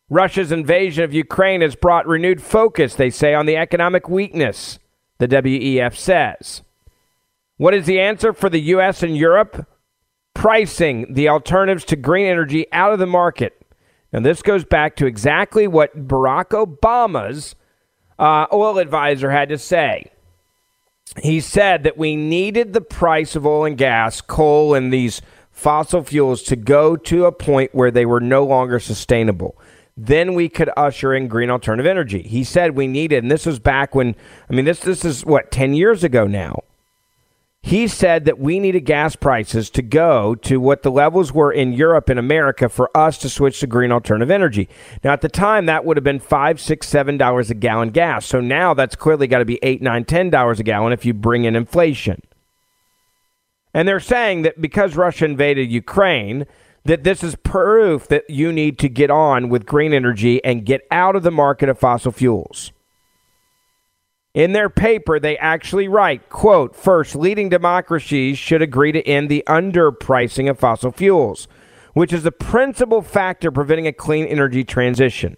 Russia's 0.08 0.52
invasion 0.52 1.02
of 1.02 1.12
Ukraine 1.12 1.60
has 1.60 1.74
brought 1.74 2.06
renewed 2.06 2.40
focus, 2.40 2.94
they 2.94 3.10
say, 3.10 3.34
on 3.34 3.46
the 3.46 3.56
economic 3.56 4.08
weakness, 4.08 4.78
the 5.18 5.28
WEF 5.28 5.96
says. 5.96 6.62
What 7.56 7.74
is 7.74 7.86
the 7.86 8.00
answer 8.00 8.32
for 8.32 8.48
the 8.48 8.60
U.S. 8.60 9.02
and 9.02 9.16
Europe? 9.16 9.66
Pricing 10.34 11.12
the 11.12 11.28
alternatives 11.28 11.84
to 11.86 11.96
green 11.96 12.26
energy 12.26 12.66
out 12.72 12.92
of 12.92 13.00
the 13.00 13.06
market 13.06 13.57
and 14.12 14.24
this 14.24 14.42
goes 14.42 14.64
back 14.64 14.96
to 14.96 15.06
exactly 15.06 15.66
what 15.66 16.08
Barack 16.08 16.50
Obama's 16.50 17.54
uh, 18.18 18.46
oil 18.52 18.78
advisor 18.78 19.30
had 19.30 19.48
to 19.50 19.58
say. 19.58 20.10
He 21.22 21.40
said 21.40 21.84
that 21.84 21.96
we 21.96 22.16
needed 22.16 22.72
the 22.72 22.80
price 22.80 23.34
of 23.34 23.46
oil 23.46 23.64
and 23.64 23.78
gas, 23.78 24.20
coal, 24.20 24.74
and 24.74 24.92
these 24.92 25.22
fossil 25.50 26.04
fuels 26.04 26.42
to 26.44 26.56
go 26.56 26.96
to 26.96 27.24
a 27.24 27.32
point 27.32 27.74
where 27.74 27.90
they 27.90 28.06
were 28.06 28.20
no 28.20 28.44
longer 28.44 28.78
sustainable. 28.78 29.58
Then 29.96 30.34
we 30.34 30.48
could 30.48 30.70
usher 30.76 31.12
in 31.12 31.26
green 31.26 31.50
alternative 31.50 31.86
energy. 31.86 32.22
He 32.22 32.44
said 32.44 32.76
we 32.76 32.86
needed, 32.86 33.24
and 33.24 33.30
this 33.30 33.46
was 33.46 33.58
back 33.58 33.94
when, 33.94 34.14
I 34.48 34.54
mean, 34.54 34.64
this, 34.64 34.78
this 34.80 35.04
is 35.04 35.26
what, 35.26 35.50
10 35.50 35.74
years 35.74 36.04
ago 36.04 36.26
now. 36.26 36.62
He 37.68 37.86
said 37.86 38.24
that 38.24 38.38
we 38.38 38.60
needed 38.60 38.86
gas 38.86 39.14
prices 39.14 39.68
to 39.70 39.82
go 39.82 40.34
to 40.36 40.58
what 40.58 40.82
the 40.82 40.90
levels 40.90 41.34
were 41.34 41.52
in 41.52 41.74
Europe 41.74 42.08
and 42.08 42.18
America 42.18 42.66
for 42.70 42.90
us 42.96 43.18
to 43.18 43.28
switch 43.28 43.60
to 43.60 43.66
green 43.66 43.92
alternative 43.92 44.30
energy. 44.30 44.70
Now, 45.04 45.12
at 45.12 45.20
the 45.20 45.28
time, 45.28 45.66
that 45.66 45.84
would 45.84 45.98
have 45.98 46.04
been 46.04 46.18
five, 46.18 46.62
six, 46.62 46.88
seven 46.88 47.18
dollars 47.18 47.50
a 47.50 47.54
gallon 47.54 47.90
gas. 47.90 48.24
So 48.24 48.40
now 48.40 48.72
that's 48.72 48.96
clearly 48.96 49.26
got 49.26 49.40
to 49.40 49.44
be 49.44 49.58
eight, 49.62 49.82
nine, 49.82 50.06
ten 50.06 50.30
dollars 50.30 50.58
a 50.58 50.62
gallon 50.62 50.94
if 50.94 51.04
you 51.04 51.12
bring 51.12 51.44
in 51.44 51.54
inflation. 51.54 52.22
And 53.74 53.86
they're 53.86 54.00
saying 54.00 54.42
that 54.42 54.62
because 54.62 54.96
Russia 54.96 55.26
invaded 55.26 55.70
Ukraine, 55.70 56.46
that 56.84 57.04
this 57.04 57.22
is 57.22 57.36
proof 57.36 58.08
that 58.08 58.30
you 58.30 58.50
need 58.50 58.78
to 58.78 58.88
get 58.88 59.10
on 59.10 59.50
with 59.50 59.66
green 59.66 59.92
energy 59.92 60.42
and 60.42 60.64
get 60.64 60.86
out 60.90 61.16
of 61.16 61.22
the 61.22 61.30
market 61.30 61.68
of 61.68 61.78
fossil 61.78 62.12
fuels. 62.12 62.72
In 64.34 64.52
their 64.52 64.68
paper, 64.68 65.18
they 65.18 65.38
actually 65.38 65.88
write, 65.88 66.28
quote, 66.28 66.76
first, 66.76 67.16
leading 67.16 67.48
democracies 67.48 68.38
should 68.38 68.62
agree 68.62 68.92
to 68.92 69.06
end 69.06 69.28
the 69.28 69.42
underpricing 69.46 70.50
of 70.50 70.58
fossil 70.58 70.92
fuels, 70.92 71.48
which 71.94 72.12
is 72.12 72.22
the 72.22 72.32
principal 72.32 73.02
factor 73.02 73.50
preventing 73.50 73.86
a 73.86 73.92
clean 73.92 74.26
energy 74.26 74.64
transition. 74.64 75.36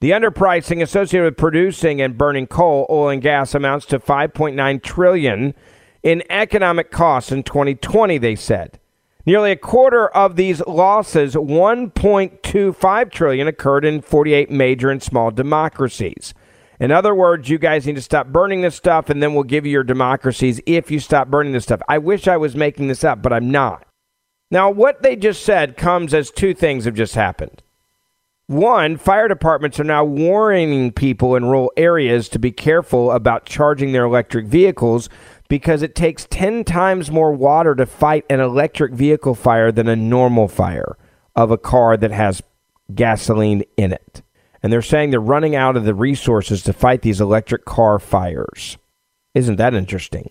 The 0.00 0.10
underpricing 0.10 0.82
associated 0.82 1.24
with 1.26 1.36
producing 1.36 2.00
and 2.00 2.18
burning 2.18 2.46
coal, 2.46 2.86
oil, 2.90 3.10
and 3.10 3.22
gas 3.22 3.54
amounts 3.54 3.86
to 3.86 3.98
5.9 3.98 4.82
trillion 4.82 5.54
in 6.02 6.22
economic 6.30 6.90
costs 6.90 7.30
in 7.30 7.42
2020, 7.42 8.18
they 8.18 8.34
said. 8.34 8.80
Nearly 9.26 9.52
a 9.52 9.56
quarter 9.56 10.08
of 10.08 10.36
these 10.36 10.60
losses, 10.66 11.34
1.25 11.34 13.10
trillion, 13.12 13.46
occurred 13.46 13.84
in 13.84 14.00
48 14.00 14.50
major 14.50 14.90
and 14.90 15.02
small 15.02 15.30
democracies. 15.30 16.32
In 16.80 16.90
other 16.90 17.14
words, 17.14 17.50
you 17.50 17.58
guys 17.58 17.86
need 17.86 17.96
to 17.96 18.02
stop 18.02 18.28
burning 18.28 18.62
this 18.62 18.74
stuff, 18.74 19.10
and 19.10 19.22
then 19.22 19.34
we'll 19.34 19.44
give 19.44 19.66
you 19.66 19.72
your 19.72 19.84
democracies 19.84 20.62
if 20.64 20.90
you 20.90 20.98
stop 20.98 21.28
burning 21.28 21.52
this 21.52 21.64
stuff. 21.64 21.82
I 21.88 21.98
wish 21.98 22.26
I 22.26 22.38
was 22.38 22.56
making 22.56 22.88
this 22.88 23.04
up, 23.04 23.20
but 23.20 23.34
I'm 23.34 23.50
not. 23.50 23.86
Now, 24.50 24.70
what 24.70 25.02
they 25.02 25.14
just 25.14 25.44
said 25.44 25.76
comes 25.76 26.14
as 26.14 26.30
two 26.30 26.54
things 26.54 26.86
have 26.86 26.94
just 26.94 27.14
happened. 27.14 27.62
One, 28.46 28.96
fire 28.96 29.28
departments 29.28 29.78
are 29.78 29.84
now 29.84 30.04
warning 30.04 30.90
people 30.90 31.36
in 31.36 31.44
rural 31.44 31.70
areas 31.76 32.30
to 32.30 32.38
be 32.38 32.50
careful 32.50 33.12
about 33.12 33.44
charging 33.44 33.92
their 33.92 34.04
electric 34.04 34.46
vehicles 34.46 35.10
because 35.48 35.82
it 35.82 35.94
takes 35.94 36.26
10 36.30 36.64
times 36.64 37.10
more 37.10 37.30
water 37.30 37.74
to 37.74 37.84
fight 37.84 38.24
an 38.30 38.40
electric 38.40 38.94
vehicle 38.94 39.34
fire 39.34 39.70
than 39.70 39.86
a 39.86 39.94
normal 39.94 40.48
fire 40.48 40.96
of 41.36 41.50
a 41.50 41.58
car 41.58 41.96
that 41.96 42.10
has 42.10 42.42
gasoline 42.92 43.62
in 43.76 43.92
it 43.92 44.22
and 44.62 44.72
they're 44.72 44.82
saying 44.82 45.10
they're 45.10 45.20
running 45.20 45.54
out 45.54 45.76
of 45.76 45.84
the 45.84 45.94
resources 45.94 46.62
to 46.62 46.72
fight 46.72 47.02
these 47.02 47.20
electric 47.20 47.64
car 47.64 47.98
fires. 47.98 48.76
Isn't 49.34 49.56
that 49.56 49.74
interesting? 49.74 50.30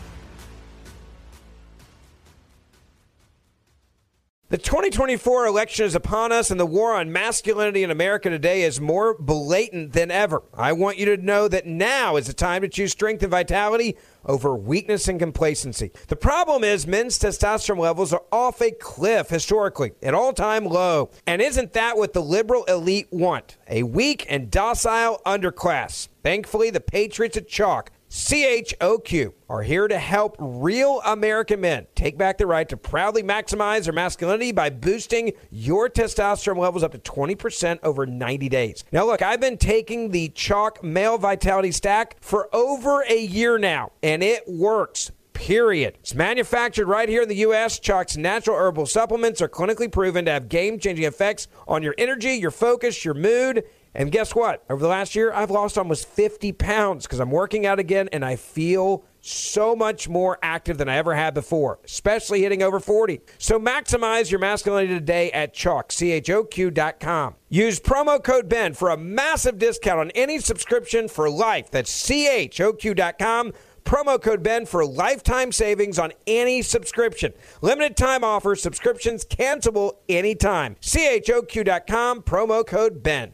The 4.51 4.57
2024 4.57 5.45
election 5.45 5.85
is 5.85 5.95
upon 5.95 6.33
us, 6.33 6.51
and 6.51 6.59
the 6.59 6.65
war 6.65 6.93
on 6.93 7.09
masculinity 7.09 7.83
in 7.83 7.89
America 7.89 8.29
today 8.29 8.63
is 8.63 8.81
more 8.81 9.15
blatant 9.17 9.93
than 9.93 10.11
ever. 10.11 10.43
I 10.53 10.73
want 10.73 10.97
you 10.97 11.05
to 11.05 11.15
know 11.15 11.47
that 11.47 11.65
now 11.65 12.17
is 12.17 12.27
the 12.27 12.33
time 12.33 12.61
to 12.63 12.67
choose 12.67 12.91
strength 12.91 13.23
and 13.23 13.31
vitality 13.31 13.95
over 14.25 14.53
weakness 14.53 15.07
and 15.07 15.17
complacency. 15.17 15.93
The 16.09 16.17
problem 16.17 16.65
is 16.65 16.85
men's 16.85 17.17
testosterone 17.17 17.79
levels 17.79 18.11
are 18.11 18.23
off 18.29 18.61
a 18.61 18.71
cliff 18.71 19.29
historically, 19.29 19.93
at 20.03 20.13
all 20.13 20.33
time 20.33 20.65
low. 20.65 21.11
And 21.25 21.41
isn't 21.41 21.71
that 21.71 21.95
what 21.95 22.11
the 22.11 22.19
liberal 22.19 22.65
elite 22.65 23.07
want? 23.09 23.55
A 23.69 23.83
weak 23.83 24.25
and 24.27 24.51
docile 24.51 25.21
underclass. 25.25 26.09
Thankfully, 26.23 26.71
the 26.71 26.81
Patriots 26.81 27.37
at 27.37 27.47
Choq 27.47 27.87
CHOQ 28.11 29.31
are 29.49 29.61
here 29.61 29.87
to 29.87 29.97
help 29.97 30.35
real 30.37 31.01
American 31.05 31.61
men 31.61 31.87
take 31.95 32.17
back 32.17 32.37
the 32.37 32.45
right 32.45 32.67
to 32.67 32.75
proudly 32.75 33.23
maximize 33.23 33.85
their 33.85 33.93
masculinity 33.93 34.51
by 34.51 34.69
boosting 34.69 35.31
your 35.49 35.89
testosterone 35.89 36.57
levels 36.57 36.83
up 36.83 36.91
to 36.91 36.97
20% 36.97 37.79
over 37.83 38.05
90 38.05 38.49
days. 38.49 38.83
Now, 38.91 39.05
look, 39.05 39.21
I've 39.21 39.39
been 39.39 39.57
taking 39.57 40.11
the 40.11 40.27
Choq 40.27 40.83
Male 40.83 41.19
Vitality 41.19 41.71
Stack 41.71 42.17
for 42.19 42.53
over 42.53 43.01
a 43.07 43.17
year 43.17 43.57
now, 43.57 43.93
and 44.03 44.21
it 44.21 44.43
works 44.45 45.11
period. 45.31 45.97
It's 46.01 46.13
manufactured 46.13 46.87
right 46.87 47.07
here 47.07 47.21
in 47.21 47.29
the 47.29 47.35
U.S. 47.35 47.79
Choq's 47.79 48.17
natural 48.17 48.57
herbal 48.57 48.87
supplements 48.87 49.41
are 49.41 49.49
clinically 49.49 49.89
proven 49.89 50.25
to 50.25 50.31
have 50.31 50.49
game 50.49 50.79
changing 50.79 51.05
effects 51.05 51.47
on 51.65 51.81
your 51.81 51.95
energy, 51.97 52.33
your 52.33 52.51
focus, 52.51 53.05
your 53.05 53.13
mood, 53.13 53.63
and 53.93 54.11
guess 54.11 54.33
what? 54.33 54.63
Over 54.69 54.81
the 54.81 54.87
last 54.87 55.15
year, 55.15 55.31
I've 55.33 55.51
lost 55.51 55.77
almost 55.77 56.07
50 56.07 56.51
pounds 56.53 57.05
because 57.05 57.19
I'm 57.19 57.31
working 57.31 57.65
out 57.65 57.79
again 57.79 58.09
and 58.13 58.23
I 58.23 58.35
feel 58.35 59.03
so 59.21 59.75
much 59.75 60.09
more 60.09 60.39
active 60.41 60.77
than 60.77 60.89
I 60.89 60.97
ever 60.97 61.13
had 61.13 61.33
before, 61.33 61.79
especially 61.85 62.41
hitting 62.41 62.63
over 62.63 62.79
40. 62.79 63.21
So 63.37 63.59
maximize 63.59 64.31
your 64.31 64.39
masculinity 64.39 64.93
today 64.95 65.31
at 65.31 65.53
Choq, 65.53 65.91
C-H-O-Q.com. 65.91 67.35
Use 67.49 67.79
promo 67.79 68.23
code 68.23 68.49
BEN 68.49 68.73
for 68.73 68.89
a 68.89 68.97
massive 68.97 69.59
discount 69.59 69.99
on 69.99 70.11
any 70.11 70.39
subscription 70.39 71.07
for 71.07 71.29
life. 71.29 71.69
That's 71.69 71.91
C-H-O-Q.com. 71.91 73.53
Promo 73.83 74.21
code 74.21 74.43
BEN 74.43 74.65
for 74.67 74.85
lifetime 74.85 75.51
savings 75.51 75.99
on 75.99 76.13
any 76.27 76.61
subscription. 76.61 77.33
Limited 77.61 77.97
time 77.97 78.23
offer, 78.23 78.55
subscriptions 78.55 79.25
cancelable 79.25 79.93
anytime. 80.07 80.75
CHOQ.com, 80.81 82.21
promo 82.21 82.65
code 82.65 83.03
BEN. 83.03 83.33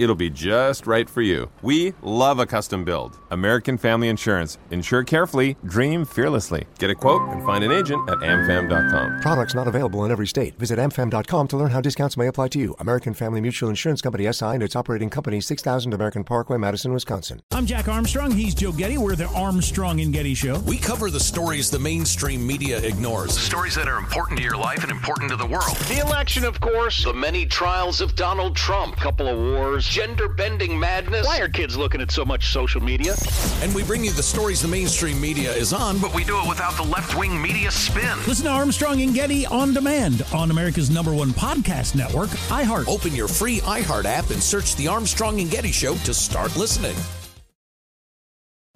It'll 0.00 0.14
be 0.14 0.30
just 0.30 0.86
right 0.86 1.10
for 1.10 1.20
you. 1.20 1.50
We 1.60 1.92
love 2.00 2.38
a 2.38 2.46
custom 2.46 2.84
build. 2.84 3.18
American 3.30 3.76
Family 3.76 4.08
Insurance. 4.08 4.56
Insure 4.70 5.04
carefully, 5.04 5.58
dream 5.66 6.06
fearlessly. 6.06 6.64
Get 6.78 6.88
a 6.88 6.94
quote 6.94 7.20
and 7.28 7.44
find 7.44 7.62
an 7.62 7.70
agent 7.70 8.08
at 8.08 8.16
amfam.com. 8.20 9.20
Products 9.20 9.54
not 9.54 9.68
available 9.68 10.02
in 10.06 10.10
every 10.10 10.26
state. 10.26 10.58
Visit 10.58 10.78
amfam.com 10.78 11.48
to 11.48 11.56
learn 11.58 11.70
how 11.70 11.82
discounts 11.82 12.16
may 12.16 12.28
apply 12.28 12.48
to 12.48 12.58
you. 12.58 12.74
American 12.78 13.12
Family 13.12 13.42
Mutual 13.42 13.68
Insurance 13.68 14.00
Company 14.00 14.32
SI 14.32 14.46
and 14.46 14.62
its 14.62 14.74
operating 14.74 15.10
company 15.10 15.38
6000 15.38 15.92
American 15.92 16.24
Parkway, 16.24 16.56
Madison, 16.56 16.94
Wisconsin. 16.94 17.42
I'm 17.50 17.66
Jack 17.66 17.86
Armstrong. 17.86 18.30
He's 18.30 18.54
Joe 18.54 18.72
Getty. 18.72 18.96
We're 18.96 19.16
the 19.16 19.26
Armstrong 19.26 20.00
and 20.00 20.14
Getty 20.14 20.32
Show. 20.32 20.60
We 20.60 20.78
cover 20.78 21.10
the 21.10 21.20
stories 21.20 21.70
the 21.70 21.78
mainstream 21.78 22.46
media 22.46 22.78
ignores. 22.78 23.34
The 23.34 23.40
Stories 23.40 23.74
that 23.74 23.86
are 23.86 23.98
important 23.98 24.38
to 24.38 24.44
your 24.44 24.56
life 24.56 24.82
and 24.82 24.90
important 24.90 25.30
to 25.30 25.36
the 25.36 25.46
world. 25.46 25.76
The 25.88 26.00
election, 26.00 26.44
of 26.44 26.58
course. 26.58 27.04
The 27.04 27.12
many 27.12 27.44
trials 27.44 28.00
of 28.00 28.16
Donald 28.16 28.56
Trump. 28.56 28.96
Couple 28.96 29.28
of 29.28 29.38
wars. 29.38 29.89
Gender 29.90 30.28
bending 30.28 30.78
madness. 30.78 31.26
Why 31.26 31.40
are 31.40 31.48
kids 31.48 31.76
looking 31.76 32.00
at 32.00 32.12
so 32.12 32.24
much 32.24 32.52
social 32.52 32.80
media? 32.80 33.16
And 33.60 33.74
we 33.74 33.82
bring 33.82 34.04
you 34.04 34.12
the 34.12 34.22
stories 34.22 34.62
the 34.62 34.68
mainstream 34.68 35.20
media 35.20 35.52
is 35.52 35.72
on, 35.72 35.98
but 35.98 36.14
we 36.14 36.22
do 36.22 36.38
it 36.40 36.48
without 36.48 36.76
the 36.76 36.84
left 36.84 37.18
wing 37.18 37.42
media 37.42 37.72
spin. 37.72 38.16
Listen 38.28 38.44
to 38.44 38.52
Armstrong 38.52 39.02
and 39.02 39.12
Getty 39.12 39.46
on 39.46 39.74
demand 39.74 40.24
on 40.32 40.52
America's 40.52 40.90
number 40.90 41.12
one 41.12 41.30
podcast 41.30 41.96
network, 41.96 42.28
iHeart. 42.50 42.86
Open 42.86 43.16
your 43.16 43.26
free 43.26 43.58
iHeart 43.62 44.04
app 44.04 44.30
and 44.30 44.40
search 44.40 44.76
The 44.76 44.86
Armstrong 44.86 45.40
and 45.40 45.50
Getty 45.50 45.72
Show 45.72 45.96
to 45.96 46.14
start 46.14 46.56
listening. 46.56 46.94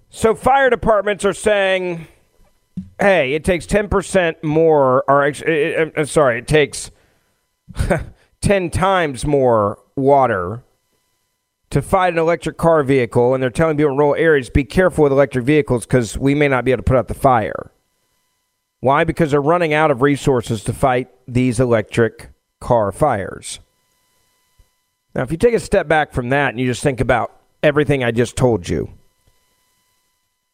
So, 0.09 0.35
fire 0.35 0.69
departments 0.69 1.23
are 1.23 1.31
saying, 1.31 2.07
hey, 2.99 3.35
it 3.35 3.45
takes 3.45 3.65
10% 3.67 4.43
more, 4.43 5.05
or 5.07 5.25
uh, 5.25 6.03
sorry, 6.03 6.39
it 6.39 6.47
takes 6.49 6.91
10 8.41 8.69
times 8.69 9.25
more 9.25 9.79
water 9.95 10.61
to 11.69 11.81
fight 11.81 12.13
an 12.13 12.19
electric 12.19 12.57
car 12.57 12.83
vehicle, 12.83 13.33
and 13.33 13.41
they're 13.41 13.49
telling 13.49 13.77
people 13.77 13.91
in 13.91 13.97
rural 13.97 14.15
areas, 14.15 14.49
be 14.49 14.63
careful 14.63 15.03
with 15.03 15.11
electric 15.11 15.45
vehicles 15.45 15.85
because 15.85 16.17
we 16.17 16.35
may 16.35 16.47
not 16.47 16.63
be 16.63 16.71
able 16.71 16.79
to 16.79 16.83
put 16.83 16.97
out 16.97 17.07
the 17.07 17.13
fire. 17.13 17.71
Why? 18.79 19.03
Because 19.03 19.31
they're 19.31 19.41
running 19.41 19.73
out 19.73 19.91
of 19.91 20.01
resources 20.01 20.63
to 20.65 20.73
fight 20.73 21.09
these 21.27 21.59
electric 21.59 22.29
car 22.59 22.91
fires. 22.91 23.59
Now, 25.15 25.23
if 25.23 25.31
you 25.31 25.37
take 25.37 25.53
a 25.53 25.59
step 25.59 25.87
back 25.87 26.13
from 26.13 26.29
that 26.29 26.49
and 26.49 26.59
you 26.59 26.67
just 26.67 26.83
think 26.83 27.01
about 27.01 27.31
everything 27.63 28.03
I 28.03 28.11
just 28.11 28.35
told 28.35 28.69
you, 28.69 28.93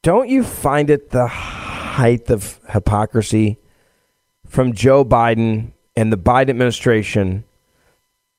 don't 0.03 0.29
you 0.29 0.43
find 0.43 0.89
it 0.89 1.09
the 1.09 1.27
height 1.27 2.29
of 2.29 2.59
hypocrisy 2.69 3.57
from 4.47 4.73
Joe 4.73 5.03
Biden 5.03 5.73
and 5.95 6.11
the 6.11 6.17
Biden 6.17 6.49
administration 6.51 7.43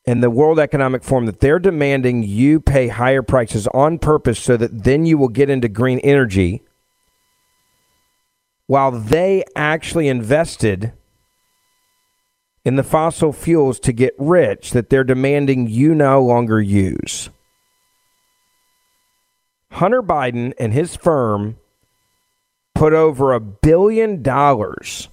and 0.05 0.23
the 0.23 0.31
World 0.31 0.59
Economic 0.59 1.05
Forum 1.05 1.27
that 1.27 1.41
they're 1.41 1.59
demanding 1.59 2.23
you 2.23 2.61
pay 2.61 2.88
higher 2.88 3.23
prices 3.23 3.67
on 3.69 3.99
purpose 3.99 4.41
so 4.41 4.57
that 4.57 4.85
then 4.85 5.07
you 5.07 5.17
will 5.17 5.29
get 5.29 5.49
into 5.49 5.69
green 5.69 6.01
energy 6.01 6.62
while 8.67 8.91
they 8.91 9.45
actually 9.55 10.09
invested 10.09 10.93
in 12.65 12.77
the 12.77 12.83
fossil 12.83 13.33
fuels 13.33 13.79
to 13.81 13.93
get 13.93 14.15
rich 14.19 14.71
that 14.71 14.88
they're 14.88 15.05
demanding 15.05 15.67
you 15.67 15.95
no 15.95 16.23
longer 16.23 16.61
use. 16.61 17.29
Hunter 19.73 20.03
Biden 20.03 20.53
and 20.59 20.73
his 20.73 20.97
firm 20.97 21.57
put 22.75 22.93
over 22.93 23.33
a 23.33 23.41
billion 23.41 24.23
dollars 24.23 25.09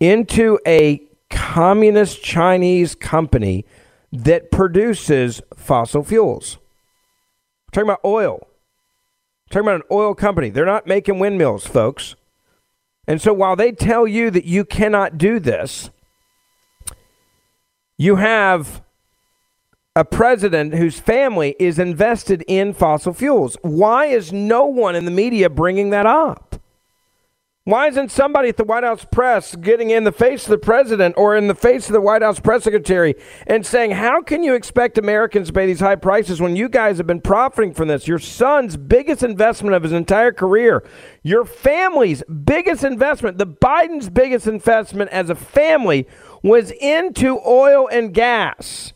into 0.00 0.58
a 0.66 1.02
communist 1.32 2.22
Chinese 2.22 2.94
company 2.94 3.64
that 4.12 4.50
produces 4.50 5.40
fossil 5.56 6.04
fuels. 6.04 6.58
We're 7.66 7.72
talking 7.72 7.90
about 7.90 8.04
oil. 8.04 8.40
We're 8.40 9.50
talking 9.50 9.68
about 9.68 9.76
an 9.76 9.82
oil 9.90 10.14
company. 10.14 10.50
They're 10.50 10.66
not 10.66 10.86
making 10.86 11.18
windmills, 11.18 11.66
folks. 11.66 12.14
And 13.08 13.20
so 13.20 13.32
while 13.32 13.56
they 13.56 13.72
tell 13.72 14.06
you 14.06 14.30
that 14.30 14.44
you 14.44 14.64
cannot 14.64 15.18
do 15.18 15.40
this, 15.40 15.90
you 17.98 18.16
have 18.16 18.82
a 19.94 20.04
president 20.04 20.74
whose 20.74 20.98
family 20.98 21.54
is 21.58 21.78
invested 21.78 22.44
in 22.46 22.72
fossil 22.72 23.12
fuels. 23.12 23.56
Why 23.62 24.06
is 24.06 24.32
no 24.32 24.66
one 24.66 24.94
in 24.94 25.04
the 25.04 25.10
media 25.10 25.50
bringing 25.50 25.90
that 25.90 26.06
up? 26.06 26.51
Why 27.64 27.86
isn't 27.86 28.10
somebody 28.10 28.48
at 28.48 28.56
the 28.56 28.64
White 28.64 28.82
House 28.82 29.04
press 29.04 29.54
getting 29.54 29.90
in 29.90 30.02
the 30.02 30.10
face 30.10 30.42
of 30.44 30.50
the 30.50 30.58
president 30.58 31.14
or 31.16 31.36
in 31.36 31.46
the 31.46 31.54
face 31.54 31.86
of 31.86 31.92
the 31.92 32.00
White 32.00 32.22
House 32.22 32.40
press 32.40 32.64
secretary 32.64 33.14
and 33.46 33.64
saying, 33.64 33.92
How 33.92 34.20
can 34.20 34.42
you 34.42 34.54
expect 34.54 34.98
Americans 34.98 35.46
to 35.46 35.52
pay 35.52 35.66
these 35.66 35.78
high 35.78 35.94
prices 35.94 36.40
when 36.40 36.56
you 36.56 36.68
guys 36.68 36.96
have 36.96 37.06
been 37.06 37.20
profiting 37.20 37.72
from 37.72 37.86
this? 37.86 38.08
Your 38.08 38.18
son's 38.18 38.76
biggest 38.76 39.22
investment 39.22 39.76
of 39.76 39.84
his 39.84 39.92
entire 39.92 40.32
career, 40.32 40.82
your 41.22 41.44
family's 41.44 42.24
biggest 42.24 42.82
investment, 42.82 43.38
the 43.38 43.46
Biden's 43.46 44.10
biggest 44.10 44.48
investment 44.48 45.10
as 45.10 45.30
a 45.30 45.36
family 45.36 46.08
was 46.42 46.72
into 46.72 47.38
oil 47.46 47.88
and 47.92 48.12
gas. 48.12 48.92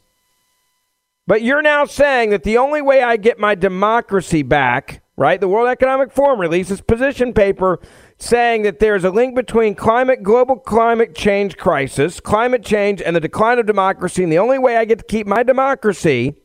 But 1.29 1.43
you're 1.43 1.63
now 1.63 1.85
saying 1.85 2.31
that 2.31 2.43
the 2.43 2.59
only 2.59 2.83
way 2.83 3.01
I 3.01 3.17
get 3.17 3.39
my 3.39 3.55
democracy 3.55 4.43
back, 4.43 5.05
right? 5.17 5.41
The 5.41 5.49
World 5.49 5.69
Economic 5.69 6.11
Forum 6.11 6.41
releases 6.41 6.81
position 6.81 7.33
paper 7.33 7.79
saying 8.19 8.63
that 8.63 8.79
there's 8.79 9.05
a 9.05 9.11
link 9.11 9.35
between 9.35 9.75
climate, 9.75 10.23
global 10.23 10.57
climate 10.57 11.15
change 11.15 11.57
crisis, 11.57 12.21
climate 12.21 12.65
change, 12.65 13.03
and 13.03 13.15
the 13.15 13.21
decline 13.21 13.59
of 13.59 13.67
democracy. 13.67 14.23
And 14.23 14.33
the 14.33 14.39
only 14.39 14.59
way 14.59 14.77
I 14.77 14.85
get 14.85 14.99
to 14.99 15.05
keep 15.05 15.27
my 15.27 15.43
democracy 15.43 16.37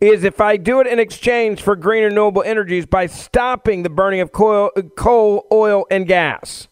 is 0.00 0.24
if 0.24 0.40
I 0.40 0.56
do 0.56 0.80
it 0.80 0.86
in 0.86 0.98
exchange 0.98 1.62
for 1.62 1.76
green 1.76 2.04
renewable 2.04 2.42
energies 2.42 2.86
by 2.86 3.06
stopping 3.06 3.82
the 3.82 3.90
burning 3.90 4.20
of 4.20 4.32
coal, 4.32 4.70
coal, 4.96 5.46
oil, 5.52 5.86
and 5.90 6.06
gas. 6.06 6.68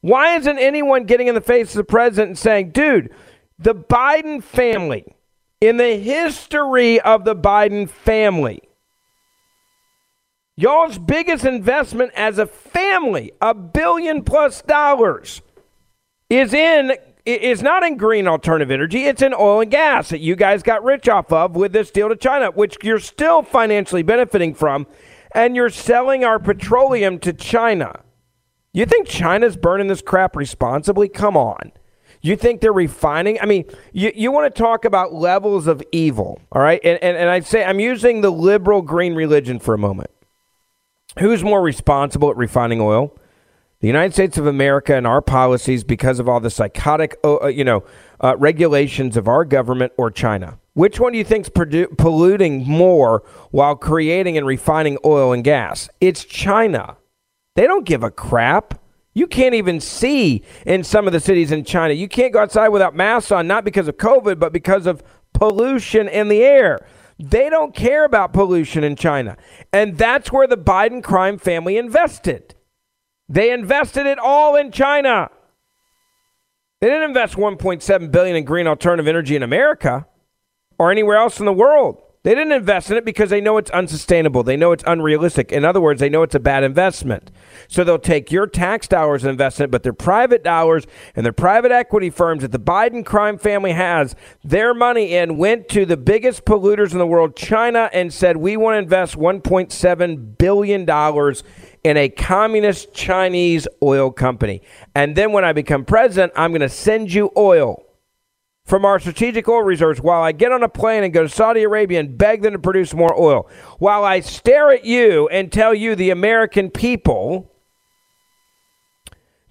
Why 0.00 0.36
isn't 0.36 0.58
anyone 0.58 1.04
getting 1.04 1.28
in 1.28 1.34
the 1.34 1.40
face 1.40 1.70
of 1.70 1.76
the 1.76 1.84
president 1.84 2.30
and 2.30 2.38
saying, 2.38 2.70
dude, 2.72 3.14
the 3.58 3.74
Biden 3.74 4.42
family, 4.42 5.14
in 5.60 5.76
the 5.76 5.96
history 5.96 7.00
of 7.00 7.24
the 7.24 7.36
Biden 7.36 7.88
family, 7.88 8.62
Y'all's 10.56 10.98
biggest 10.98 11.44
investment 11.44 12.12
as 12.14 12.38
a 12.38 12.46
family, 12.46 13.32
a 13.40 13.52
billion 13.52 14.22
plus 14.22 14.62
dollars, 14.62 15.42
is 16.30 16.54
in 16.54 16.92
is 17.26 17.62
not 17.62 17.82
in 17.82 17.96
green 17.96 18.28
alternative 18.28 18.70
energy. 18.70 19.04
It's 19.04 19.22
in 19.22 19.34
oil 19.34 19.62
and 19.62 19.70
gas 19.70 20.10
that 20.10 20.20
you 20.20 20.36
guys 20.36 20.62
got 20.62 20.84
rich 20.84 21.08
off 21.08 21.32
of 21.32 21.56
with 21.56 21.72
this 21.72 21.90
deal 21.90 22.08
to 22.08 22.16
China, 22.16 22.50
which 22.50 22.76
you're 22.82 22.98
still 22.98 23.42
financially 23.42 24.02
benefiting 24.02 24.54
from, 24.54 24.86
and 25.32 25.56
you're 25.56 25.70
selling 25.70 26.22
our 26.22 26.38
petroleum 26.38 27.18
to 27.20 27.32
China. 27.32 28.00
You 28.74 28.84
think 28.84 29.08
China's 29.08 29.56
burning 29.56 29.86
this 29.86 30.02
crap 30.02 30.36
responsibly? 30.36 31.08
Come 31.08 31.36
on. 31.36 31.72
You 32.20 32.36
think 32.36 32.60
they're 32.60 32.72
refining? 32.72 33.40
I 33.40 33.46
mean, 33.46 33.64
you, 33.92 34.12
you 34.14 34.30
want 34.30 34.54
to 34.54 34.62
talk 34.62 34.84
about 34.84 35.12
levels 35.12 35.66
of 35.66 35.82
evil, 35.92 36.40
all 36.52 36.62
right? 36.62 36.80
And, 36.84 37.02
and, 37.02 37.16
and 37.16 37.30
I 37.30 37.40
say 37.40 37.64
I'm 37.64 37.80
using 37.80 38.20
the 38.20 38.30
liberal 38.30 38.82
green 38.82 39.14
religion 39.14 39.58
for 39.58 39.74
a 39.74 39.78
moment. 39.78 40.10
Who's 41.18 41.44
more 41.44 41.62
responsible 41.62 42.30
at 42.30 42.36
refining 42.36 42.80
oil? 42.80 43.16
The 43.80 43.86
United 43.86 44.14
States 44.14 44.38
of 44.38 44.46
America 44.46 44.96
and 44.96 45.06
our 45.06 45.20
policies 45.20 45.84
because 45.84 46.18
of 46.18 46.28
all 46.28 46.40
the 46.40 46.50
psychotic, 46.50 47.16
uh, 47.22 47.36
uh 47.36 47.46
you 47.48 47.64
know, 47.64 47.84
uh, 48.20 48.36
regulations 48.38 49.16
of 49.16 49.28
our 49.28 49.44
government 49.44 49.92
or 49.98 50.10
China? 50.10 50.58
Which 50.72 50.98
one 50.98 51.12
do 51.12 51.18
you 51.18 51.24
think's 51.24 51.48
produ- 51.48 51.96
polluting 51.96 52.66
more 52.66 53.22
while 53.50 53.76
creating 53.76 54.36
and 54.36 54.46
refining 54.46 54.98
oil 55.04 55.32
and 55.32 55.44
gas? 55.44 55.88
It's 56.00 56.24
China. 56.24 56.96
They 57.54 57.66
don't 57.66 57.86
give 57.86 58.02
a 58.02 58.10
crap. 58.10 58.80
You 59.12 59.28
can't 59.28 59.54
even 59.54 59.78
see 59.80 60.42
in 60.66 60.82
some 60.82 61.06
of 61.06 61.12
the 61.12 61.20
cities 61.20 61.52
in 61.52 61.64
China. 61.64 61.94
You 61.94 62.08
can't 62.08 62.32
go 62.32 62.40
outside 62.40 62.68
without 62.70 62.96
masks 62.96 63.30
on, 63.30 63.46
not 63.46 63.64
because 63.64 63.86
of 63.86 63.96
COVID, 63.98 64.40
but 64.40 64.52
because 64.52 64.86
of 64.86 65.04
pollution 65.32 66.08
in 66.08 66.28
the 66.28 66.42
air. 66.42 66.84
They 67.18 67.48
don't 67.48 67.74
care 67.74 68.04
about 68.04 68.32
pollution 68.32 68.82
in 68.82 68.96
China. 68.96 69.36
And 69.72 69.96
that's 69.96 70.32
where 70.32 70.46
the 70.46 70.56
Biden 70.56 71.02
crime 71.02 71.38
family 71.38 71.76
invested. 71.76 72.54
They 73.28 73.50
invested 73.52 74.06
it 74.06 74.18
all 74.18 74.56
in 74.56 74.72
China. 74.72 75.30
They 76.80 76.88
didn't 76.88 77.08
invest 77.08 77.34
1.7 77.36 78.10
billion 78.10 78.36
in 78.36 78.44
green 78.44 78.66
alternative 78.66 79.08
energy 79.08 79.36
in 79.36 79.42
America 79.42 80.06
or 80.78 80.90
anywhere 80.90 81.16
else 81.16 81.38
in 81.38 81.46
the 81.46 81.52
world. 81.52 82.03
They 82.24 82.34
didn't 82.34 82.52
invest 82.52 82.90
in 82.90 82.96
it 82.96 83.04
because 83.04 83.28
they 83.28 83.42
know 83.42 83.58
it's 83.58 83.70
unsustainable. 83.70 84.42
They 84.42 84.56
know 84.56 84.72
it's 84.72 84.82
unrealistic. 84.86 85.52
In 85.52 85.62
other 85.62 85.80
words, 85.80 86.00
they 86.00 86.08
know 86.08 86.22
it's 86.22 86.34
a 86.34 86.40
bad 86.40 86.64
investment. 86.64 87.30
So 87.68 87.84
they'll 87.84 87.98
take 87.98 88.32
your 88.32 88.46
tax 88.46 88.88
dollars 88.88 89.24
and 89.24 89.30
invest 89.30 89.60
in 89.60 89.64
it, 89.64 89.70
but 89.70 89.82
their 89.82 89.92
private 89.92 90.42
dollars 90.42 90.86
and 91.14 91.26
their 91.26 91.34
private 91.34 91.70
equity 91.70 92.08
firms 92.08 92.40
that 92.40 92.50
the 92.50 92.58
Biden 92.58 93.04
crime 93.04 93.36
family 93.36 93.72
has 93.72 94.16
their 94.42 94.72
money 94.72 95.12
in 95.12 95.36
went 95.36 95.68
to 95.68 95.84
the 95.84 95.98
biggest 95.98 96.46
polluters 96.46 96.92
in 96.92 96.98
the 96.98 97.06
world, 97.06 97.36
China, 97.36 97.90
and 97.92 98.10
said, 98.10 98.38
We 98.38 98.56
want 98.56 98.76
to 98.76 98.78
invest 98.78 99.16
$1.7 99.16 100.38
billion 100.38 101.34
in 101.84 101.96
a 101.98 102.08
communist 102.08 102.94
Chinese 102.94 103.68
oil 103.82 104.10
company. 104.10 104.62
And 104.94 105.14
then 105.14 105.32
when 105.32 105.44
I 105.44 105.52
become 105.52 105.84
president, 105.84 106.32
I'm 106.36 106.52
going 106.52 106.62
to 106.62 106.70
send 106.70 107.12
you 107.12 107.32
oil 107.36 107.84
from 108.64 108.84
our 108.84 108.98
strategic 108.98 109.46
oil 109.46 109.62
reserves 109.62 110.00
while 110.00 110.22
I 110.22 110.32
get 110.32 110.50
on 110.50 110.62
a 110.62 110.68
plane 110.68 111.04
and 111.04 111.12
go 111.12 111.22
to 111.22 111.28
Saudi 111.28 111.62
Arabia 111.62 112.00
and 112.00 112.16
beg 112.16 112.42
them 112.42 112.54
to 112.54 112.58
produce 112.58 112.94
more 112.94 113.14
oil. 113.18 113.48
While 113.78 114.04
I 114.04 114.20
stare 114.20 114.70
at 114.70 114.84
you 114.84 115.28
and 115.28 115.52
tell 115.52 115.74
you, 115.74 115.94
the 115.94 116.10
American 116.10 116.70
people, 116.70 117.52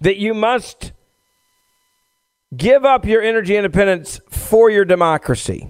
that 0.00 0.16
you 0.16 0.34
must 0.34 0.92
give 2.56 2.84
up 2.84 3.06
your 3.06 3.22
energy 3.22 3.56
independence 3.56 4.20
for 4.28 4.68
your 4.68 4.84
democracy. 4.84 5.68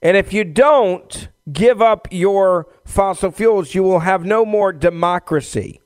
And 0.00 0.16
if 0.16 0.32
you 0.32 0.44
don't 0.44 1.28
give 1.52 1.82
up 1.82 2.08
your 2.10 2.66
fossil 2.84 3.30
fuels, 3.30 3.74
you 3.74 3.82
will 3.82 4.00
have 4.00 4.24
no 4.24 4.46
more 4.46 4.72
democracy. 4.72 5.80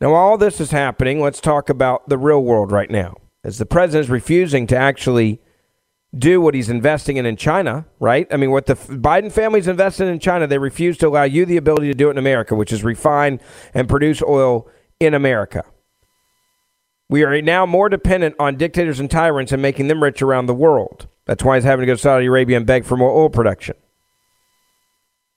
Now, 0.00 0.12
while 0.12 0.22
all 0.22 0.38
this 0.38 0.60
is 0.60 0.70
happening, 0.70 1.20
let's 1.20 1.40
talk 1.40 1.70
about 1.70 2.08
the 2.10 2.18
real 2.18 2.42
world 2.42 2.70
right 2.70 2.90
now 2.90 3.16
as 3.46 3.58
the 3.58 3.64
president 3.64 4.06
is 4.06 4.10
refusing 4.10 4.66
to 4.66 4.76
actually 4.76 5.40
do 6.16 6.40
what 6.40 6.54
he's 6.54 6.68
investing 6.68 7.16
in 7.16 7.24
in 7.24 7.36
China, 7.36 7.86
right? 8.00 8.26
I 8.32 8.36
mean, 8.36 8.50
what 8.50 8.66
the 8.66 8.74
Biden 8.74 9.30
family's 9.30 9.68
invested 9.68 10.08
in 10.08 10.18
China, 10.18 10.48
they 10.48 10.58
refuse 10.58 10.98
to 10.98 11.06
allow 11.06 11.22
you 11.22 11.46
the 11.46 11.56
ability 11.56 11.86
to 11.86 11.94
do 11.94 12.08
it 12.08 12.12
in 12.12 12.18
America, 12.18 12.56
which 12.56 12.72
is 12.72 12.82
refine 12.82 13.38
and 13.72 13.88
produce 13.88 14.20
oil 14.20 14.68
in 14.98 15.14
America. 15.14 15.62
We 17.08 17.22
are 17.22 17.40
now 17.40 17.66
more 17.66 17.88
dependent 17.88 18.34
on 18.40 18.56
dictators 18.56 18.98
and 18.98 19.08
tyrants 19.08 19.52
and 19.52 19.62
making 19.62 19.86
them 19.86 20.02
rich 20.02 20.22
around 20.22 20.46
the 20.46 20.54
world. 20.54 21.06
That's 21.26 21.44
why 21.44 21.56
he's 21.56 21.64
having 21.64 21.82
to 21.82 21.86
go 21.86 21.94
to 21.94 22.00
Saudi 22.00 22.26
Arabia 22.26 22.56
and 22.56 22.66
beg 22.66 22.84
for 22.84 22.96
more 22.96 23.12
oil 23.12 23.30
production. 23.30 23.76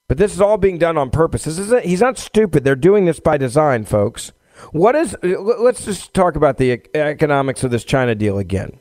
But 0.07 0.17
this 0.17 0.33
is 0.33 0.41
all 0.41 0.57
being 0.57 0.79
done 0.79 0.97
on 0.97 1.11
purpose. 1.11 1.43
This 1.43 1.59
is 1.59 1.83
he's 1.83 2.01
not 2.01 2.17
stupid. 2.17 2.63
They're 2.63 2.75
doing 2.75 3.05
this 3.05 3.19
by 3.19 3.37
design, 3.37 3.85
folks. 3.85 4.31
What 4.71 4.95
is? 4.95 5.15
Uh, 5.23 5.39
let's 5.39 5.85
just 5.85 6.13
talk 6.13 6.35
about 6.35 6.57
the 6.57 6.81
economics 6.93 7.63
of 7.63 7.71
this 7.71 7.83
China 7.83 8.15
deal 8.15 8.37
again. 8.37 8.79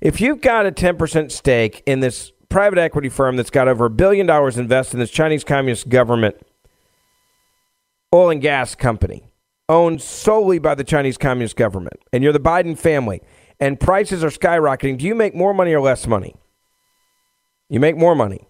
If 0.00 0.20
you've 0.20 0.40
got 0.40 0.66
a 0.66 0.70
10% 0.70 1.32
stake 1.32 1.82
in 1.84 2.00
this 2.00 2.32
private 2.48 2.78
equity 2.78 3.08
firm 3.08 3.36
that's 3.36 3.50
got 3.50 3.68
over 3.68 3.86
a 3.86 3.90
billion 3.90 4.26
dollars 4.26 4.56
invested 4.56 4.94
in 4.94 5.00
this 5.00 5.10
Chinese 5.10 5.44
Communist 5.44 5.88
government 5.88 6.36
oil 8.14 8.30
and 8.30 8.40
gas 8.40 8.74
company 8.74 9.24
owned 9.68 10.00
solely 10.00 10.58
by 10.58 10.74
the 10.74 10.84
Chinese 10.84 11.18
Communist 11.18 11.56
government, 11.56 12.00
and 12.12 12.24
you're 12.24 12.32
the 12.32 12.40
Biden 12.40 12.78
family, 12.78 13.20
and 13.60 13.78
prices 13.78 14.24
are 14.24 14.30
skyrocketing, 14.30 14.96
do 14.96 15.04
you 15.04 15.14
make 15.14 15.34
more 15.34 15.52
money 15.52 15.74
or 15.74 15.80
less 15.80 16.06
money? 16.06 16.34
You 17.68 17.80
make 17.80 17.96
more 17.96 18.14
money. 18.14 18.48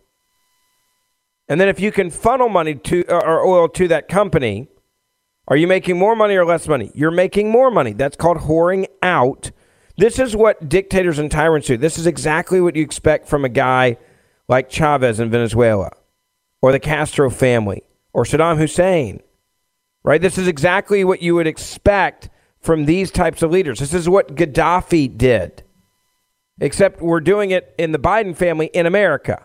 And 1.49 1.61
then 1.61 1.69
if 1.69 1.81
you 1.81 1.91
can 1.91 2.11
funnel 2.11 2.49
money 2.49 2.75
to 2.75 3.05
uh, 3.09 3.19
or 3.19 3.45
oil 3.45 3.69
to 3.71 3.89
that 3.89 4.07
company, 4.07 4.69
are 5.49 5.57
you 5.57 5.67
making 5.67 5.99
more 5.99 6.15
money 6.15 6.37
or 6.37 6.45
less 6.45 6.69
money? 6.69 6.93
You're 6.95 7.11
making 7.11 7.51
more 7.51 7.71
money. 7.71 7.95
That's 7.95 8.17
called 8.17 8.39
whoring 8.39 8.87
out. 9.03 9.51
This 9.97 10.19
is 10.19 10.37
what 10.37 10.69
dictators 10.69 11.19
and 11.19 11.31
tyrants 11.31 11.67
do. 11.67 11.77
This 11.79 11.99
is 11.99 12.07
exactly 12.07 12.61
what 12.61 12.77
you 12.77 12.83
expect 12.83 13.27
from 13.29 13.45
a 13.45 13.49
guy 13.49 13.97
like 14.47 14.71
Chavez 14.71 15.19
in 15.19 15.31
Venezuela 15.31 15.91
or 16.61 16.71
the 16.71 16.79
Castro 16.79 17.31
family 17.31 17.83
or 18.13 18.25
Saddam 18.25 18.59
Hussein. 18.59 19.21
Right? 20.05 20.21
This 20.21 20.39
is 20.39 20.49
exactly 20.49 21.03
what 21.03 21.23
you 21.23 21.35
would 21.35 21.47
expect 21.47 22.29
from 22.61 22.85
these 22.85 23.11
types 23.11 23.43
of 23.43 23.51
leaders. 23.51 23.79
This 23.79 23.95
is 23.95 24.09
what 24.09 24.35
Gaddafi 24.37 25.17
did. 25.17 25.63
Except 26.61 27.01
we're 27.01 27.21
doing 27.21 27.53
it 27.53 27.75
in 27.79 27.93
the 27.93 27.99
Biden 27.99 28.37
family 28.37 28.67
in 28.67 28.85
America. 28.85 29.45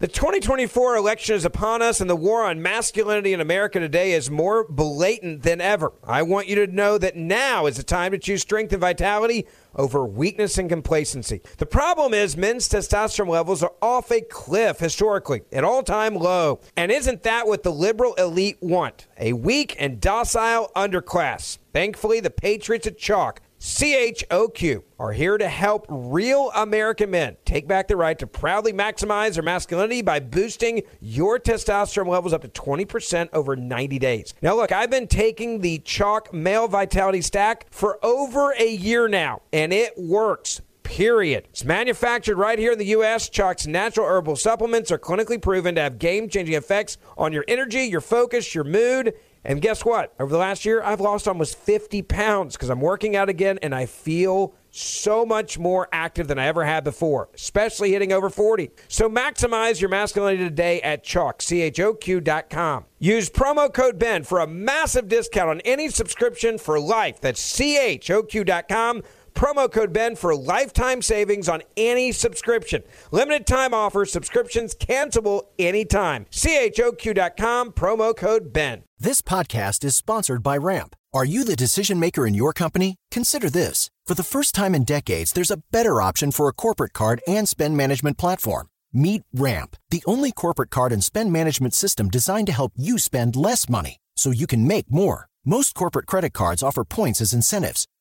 The 0.00 0.08
2024 0.08 0.96
election 0.96 1.34
is 1.34 1.44
upon 1.44 1.82
us, 1.82 2.00
and 2.00 2.08
the 2.08 2.16
war 2.16 2.46
on 2.46 2.62
masculinity 2.62 3.34
in 3.34 3.40
America 3.42 3.78
today 3.78 4.12
is 4.12 4.30
more 4.30 4.64
blatant 4.66 5.42
than 5.42 5.60
ever. 5.60 5.92
I 6.02 6.22
want 6.22 6.48
you 6.48 6.54
to 6.54 6.72
know 6.72 6.96
that 6.96 7.16
now 7.16 7.66
is 7.66 7.76
the 7.76 7.82
time 7.82 8.12
to 8.12 8.18
choose 8.18 8.40
strength 8.40 8.72
and 8.72 8.80
vitality 8.80 9.46
over 9.74 10.06
weakness 10.06 10.56
and 10.56 10.70
complacency. 10.70 11.42
The 11.58 11.66
problem 11.66 12.14
is 12.14 12.34
men's 12.34 12.66
testosterone 12.66 13.28
levels 13.28 13.62
are 13.62 13.74
off 13.82 14.10
a 14.10 14.22
cliff 14.22 14.78
historically, 14.78 15.42
at 15.52 15.64
all 15.64 15.82
time 15.82 16.14
low. 16.14 16.60
And 16.78 16.90
isn't 16.90 17.22
that 17.24 17.46
what 17.46 17.62
the 17.62 17.70
liberal 17.70 18.14
elite 18.14 18.56
want? 18.62 19.06
A 19.18 19.34
weak 19.34 19.76
and 19.78 20.00
docile 20.00 20.72
underclass. 20.74 21.58
Thankfully, 21.74 22.20
the 22.20 22.30
Patriots 22.30 22.86
at 22.86 22.96
Choq 22.96 23.36
CHOQ 23.60 24.82
are 24.98 25.12
here 25.12 25.36
to 25.36 25.46
help 25.46 25.84
real 25.90 26.50
American 26.54 27.10
men 27.10 27.36
take 27.44 27.68
back 27.68 27.88
the 27.88 27.96
right 27.96 28.18
to 28.18 28.26
proudly 28.26 28.72
maximize 28.72 29.34
their 29.34 29.42
masculinity 29.42 30.00
by 30.00 30.18
boosting 30.18 30.82
your 30.98 31.38
testosterone 31.38 32.08
levels 32.08 32.32
up 32.32 32.40
to 32.40 32.48
20% 32.48 33.28
over 33.34 33.56
90 33.56 33.98
days. 33.98 34.32
Now, 34.40 34.56
look, 34.56 34.72
I've 34.72 34.90
been 34.90 35.06
taking 35.06 35.60
the 35.60 35.78
Choq 35.80 36.32
Male 36.32 36.68
Vitality 36.68 37.20
Stack 37.20 37.66
for 37.70 37.98
over 38.02 38.54
a 38.58 38.66
year 38.66 39.08
now, 39.08 39.42
and 39.52 39.74
it 39.74 39.92
works 39.98 40.62
period. 40.82 41.46
It's 41.50 41.64
manufactured 41.64 42.36
right 42.36 42.58
here 42.58 42.72
in 42.72 42.78
the 42.78 42.86
U.S. 42.86 43.28
Choq's 43.30 43.66
natural 43.66 44.06
herbal 44.06 44.36
supplements 44.36 44.90
are 44.90 44.98
clinically 44.98 45.40
proven 45.40 45.76
to 45.76 45.82
have 45.82 45.98
game 45.98 46.28
changing 46.28 46.56
effects 46.56 46.98
on 47.16 47.32
your 47.32 47.44
energy, 47.46 47.82
your 47.82 48.00
focus, 48.00 48.54
your 48.54 48.64
mood. 48.64 49.14
And 49.44 49.62
guess 49.62 49.84
what? 49.84 50.14
Over 50.20 50.32
the 50.32 50.38
last 50.38 50.64
year, 50.64 50.82
I've 50.82 51.00
lost 51.00 51.26
almost 51.26 51.56
50 51.58 52.02
pounds 52.02 52.56
because 52.56 52.68
I'm 52.68 52.80
working 52.80 53.16
out 53.16 53.28
again 53.28 53.58
and 53.62 53.74
I 53.74 53.86
feel 53.86 54.54
so 54.70 55.26
much 55.26 55.58
more 55.58 55.88
active 55.92 56.28
than 56.28 56.38
I 56.38 56.46
ever 56.46 56.64
had 56.64 56.84
before, 56.84 57.28
especially 57.34 57.92
hitting 57.92 58.12
over 58.12 58.30
40. 58.30 58.70
So 58.88 59.08
maximize 59.08 59.80
your 59.80 59.90
masculinity 59.90 60.44
today 60.44 60.80
at 60.82 61.04
Choq, 61.04 61.42
C-H-O-Q.com. 61.42 62.84
Use 62.98 63.30
promo 63.30 63.72
code 63.72 63.98
BEN 63.98 64.24
for 64.24 64.38
a 64.40 64.46
massive 64.46 65.08
discount 65.08 65.50
on 65.50 65.60
any 65.62 65.88
subscription 65.88 66.58
for 66.58 66.78
life. 66.78 67.20
That's 67.20 67.40
C-H-O-Q.com. 67.40 69.02
Promo 69.40 69.72
code 69.72 69.90
BEN 69.90 70.16
for 70.16 70.36
lifetime 70.36 71.00
savings 71.00 71.48
on 71.48 71.62
any 71.74 72.12
subscription. 72.12 72.82
Limited 73.10 73.46
time 73.46 73.72
offer, 73.72 74.04
subscriptions 74.04 74.74
cancelable 74.74 75.44
anytime. 75.58 76.26
CHOQ.com, 76.30 77.72
promo 77.72 78.14
code 78.14 78.52
BEN. 78.52 78.82
This 78.98 79.22
podcast 79.22 79.82
is 79.82 79.96
sponsored 79.96 80.42
by 80.42 80.58
Ramp. 80.58 80.94
Are 81.14 81.24
you 81.24 81.42
the 81.44 81.56
decision 81.56 81.98
maker 81.98 82.26
in 82.26 82.34
your 82.34 82.52
company? 82.52 82.96
Consider 83.10 83.48
this. 83.48 83.88
For 84.04 84.14
the 84.14 84.22
first 84.22 84.54
time 84.54 84.74
in 84.74 84.84
decades, 84.84 85.32
there's 85.32 85.50
a 85.50 85.62
better 85.70 86.02
option 86.02 86.32
for 86.32 86.46
a 86.46 86.52
corporate 86.52 86.92
card 86.92 87.22
and 87.26 87.48
spend 87.48 87.78
management 87.78 88.18
platform. 88.18 88.66
Meet 88.92 89.22
Ramp, 89.32 89.74
the 89.88 90.04
only 90.04 90.32
corporate 90.32 90.68
card 90.68 90.92
and 90.92 91.02
spend 91.02 91.32
management 91.32 91.72
system 91.72 92.10
designed 92.10 92.48
to 92.48 92.52
help 92.52 92.74
you 92.76 92.98
spend 92.98 93.36
less 93.36 93.70
money 93.70 93.96
so 94.16 94.30
you 94.30 94.46
can 94.46 94.66
make 94.66 94.92
more. 94.92 95.28
Most 95.46 95.74
corporate 95.74 96.06
credit 96.06 96.34
cards 96.34 96.62
offer 96.62 96.84
points 96.84 97.22
as 97.22 97.32
incentives, 97.32 97.86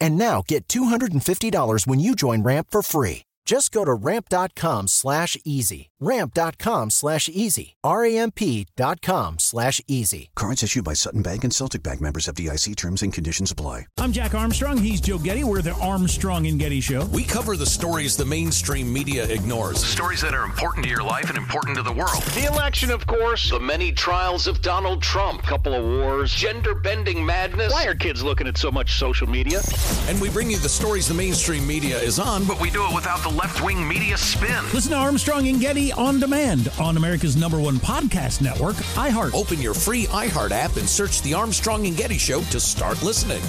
And 0.00 0.16
now 0.16 0.42
get 0.46 0.66
$250 0.68 1.86
when 1.86 2.00
you 2.00 2.14
join 2.14 2.42
Ramp 2.42 2.68
for 2.70 2.82
free. 2.82 3.22
Just 3.46 3.70
go 3.70 3.84
to 3.84 3.94
ramp.com 3.94 4.88
slash 4.88 5.38
easy. 5.44 5.88
Ramp.com 5.98 6.90
slash 6.90 7.28
easy. 7.30 7.74
R-A-M-P.com 7.82 9.38
slash 9.38 9.80
easy. 9.88 10.30
Cards 10.34 10.62
issued 10.62 10.84
by 10.84 10.92
Sutton 10.92 11.22
Bank 11.22 11.42
and 11.42 11.54
Celtic 11.54 11.82
Bank 11.82 12.02
members 12.02 12.28
of 12.28 12.34
DIC 12.34 12.76
terms 12.76 13.02
and 13.02 13.12
conditions 13.12 13.50
apply. 13.50 13.86
I'm 13.96 14.12
Jack 14.12 14.34
Armstrong. 14.34 14.76
He's 14.76 15.00
Joe 15.00 15.18
Getty. 15.18 15.44
We're 15.44 15.62
the 15.62 15.72
Armstrong 15.72 16.46
and 16.48 16.60
Getty 16.60 16.82
Show. 16.82 17.06
We 17.06 17.24
cover 17.24 17.56
the 17.56 17.64
stories 17.64 18.14
the 18.14 18.26
mainstream 18.26 18.92
media 18.92 19.24
ignores. 19.24 19.82
Stories 19.82 20.20
that 20.20 20.34
are 20.34 20.44
important 20.44 20.84
to 20.84 20.90
your 20.90 21.02
life 21.02 21.30
and 21.30 21.38
important 21.38 21.78
to 21.78 21.82
the 21.82 21.92
world. 21.92 22.22
The 22.34 22.44
election, 22.44 22.90
of 22.90 23.06
course. 23.06 23.48
The 23.48 23.60
many 23.60 23.90
trials 23.90 24.46
of 24.46 24.60
Donald 24.60 25.02
Trump. 25.02 25.42
Couple 25.44 25.72
of 25.72 25.82
wars. 25.82 26.34
Gender 26.34 26.74
bending 26.74 27.24
madness. 27.24 27.72
Why 27.72 27.86
are 27.86 27.94
kids 27.94 28.22
looking 28.22 28.46
at 28.46 28.58
so 28.58 28.70
much 28.70 28.98
social 28.98 29.26
media? 29.26 29.62
And 30.08 30.20
we 30.20 30.28
bring 30.28 30.50
you 30.50 30.58
the 30.58 30.68
stories 30.68 31.08
the 31.08 31.14
mainstream 31.14 31.66
media 31.66 31.98
is 31.98 32.18
on, 32.18 32.44
but 32.44 32.60
we 32.60 32.68
do 32.68 32.84
it 32.86 32.94
without 32.94 33.22
the 33.22 33.30
left 33.30 33.64
wing 33.64 33.88
media 33.88 34.18
spin. 34.18 34.62
Listen 34.74 34.92
to 34.92 34.98
Armstrong 34.98 35.48
and 35.48 35.58
Getty 35.58 35.85
on 35.92 36.20
demand 36.20 36.70
on 36.80 36.96
America's 36.96 37.36
number 37.36 37.60
one 37.60 37.76
podcast 37.76 38.40
network, 38.40 38.76
iHeart. 38.94 39.34
Open 39.34 39.60
your 39.60 39.74
free 39.74 40.06
iHeart 40.06 40.50
app 40.50 40.76
and 40.76 40.88
search 40.88 41.22
The 41.22 41.34
Armstrong 41.34 41.86
and 41.86 41.96
Getty 41.96 42.18
Show 42.18 42.40
to 42.42 42.60
start 42.60 43.02
listening. 43.02 43.42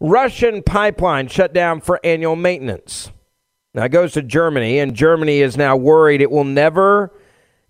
Russian 0.00 0.62
pipeline 0.62 1.28
shut 1.28 1.52
down 1.52 1.80
for 1.80 2.00
annual 2.04 2.36
maintenance. 2.36 3.10
Now 3.74 3.84
it 3.84 3.90
goes 3.90 4.12
to 4.12 4.22
Germany, 4.22 4.78
and 4.78 4.94
Germany 4.94 5.40
is 5.40 5.56
now 5.56 5.76
worried 5.76 6.20
it 6.20 6.30
will 6.30 6.44
never 6.44 7.12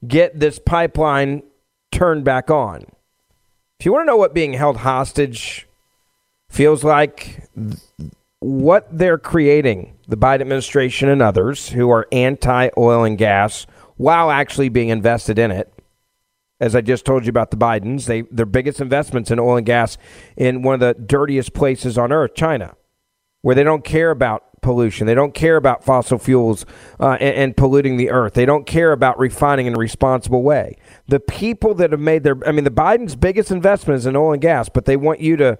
get 0.07 0.39
this 0.39 0.59
pipeline 0.59 1.43
turned 1.91 2.25
back 2.25 2.51
on. 2.51 2.85
If 3.79 3.87
you 3.87 3.93
want 3.93 4.03
to 4.03 4.07
know 4.07 4.17
what 4.17 4.35
being 4.35 4.53
held 4.53 4.79
hostage 4.79 5.67
feels 6.49 6.85
like, 6.85 7.49
what 8.39 8.87
they're 8.91 9.19
creating, 9.19 9.96
the 10.09 10.17
Biden 10.17 10.43
administration 10.43 11.09
and 11.09 11.21
others 11.21 11.71
who 11.71 11.91
are 11.91 12.07
anti 12.13 12.71
oil 12.77 13.05
and 13.05 13.19
gas 13.19 13.67
while 13.97 14.31
actually 14.31 14.69
being 14.69 14.89
invested 14.89 15.39
in 15.39 15.51
it. 15.51 15.73
As 16.59 16.75
I 16.75 16.81
just 16.81 17.05
told 17.05 17.27
you 17.27 17.31
about 17.31 17.51
the 17.51 17.57
Bidens, 17.57 18.07
they 18.07 18.23
their 18.23 18.47
biggest 18.47 18.81
investments 18.81 19.31
in 19.31 19.39
oil 19.39 19.57
and 19.59 19.67
gas 19.67 19.99
in 20.37 20.63
one 20.63 20.75
of 20.75 20.81
the 20.81 20.95
dirtiest 20.95 21.53
places 21.53 21.99
on 21.99 22.13
earth, 22.13 22.35
China, 22.35 22.75
where 23.43 23.55
they 23.55 23.65
don't 23.65 23.85
care 23.85 24.11
about 24.11 24.47
pollution. 24.63 25.07
They 25.07 25.15
don't 25.15 25.35
care 25.35 25.57
about 25.57 25.85
fossil 25.85 26.19
fuels 26.19 26.65
uh, 26.99 27.13
and, 27.21 27.37
and, 27.37 27.57
polluting 27.57 27.99
the 27.99 28.11
earth. 28.11 28.35
They 28.35 28.47
don't 28.47 28.67
care 28.67 28.91
about 28.93 29.19
refining 29.19 29.67
in 29.67 29.75
a 29.75 29.79
responsible 29.79 30.43
way. 30.43 30.77
The 31.07 31.21
people 31.21 31.75
that 31.75 31.93
have 31.93 32.01
made 32.01 32.25
their, 32.25 32.37
I 32.47 32.53
mean, 32.53 32.65
the 32.65 32.71
Biden's 32.71 33.15
biggest 33.15 33.51
investment 33.51 33.99
is 33.99 34.07
in 34.07 34.17
oil 34.17 34.33
and 34.33 34.43
gas, 34.43 34.69
but 34.69 34.87
they 34.87 34.97
want 34.97 35.21
you 35.21 35.37
to 35.37 35.59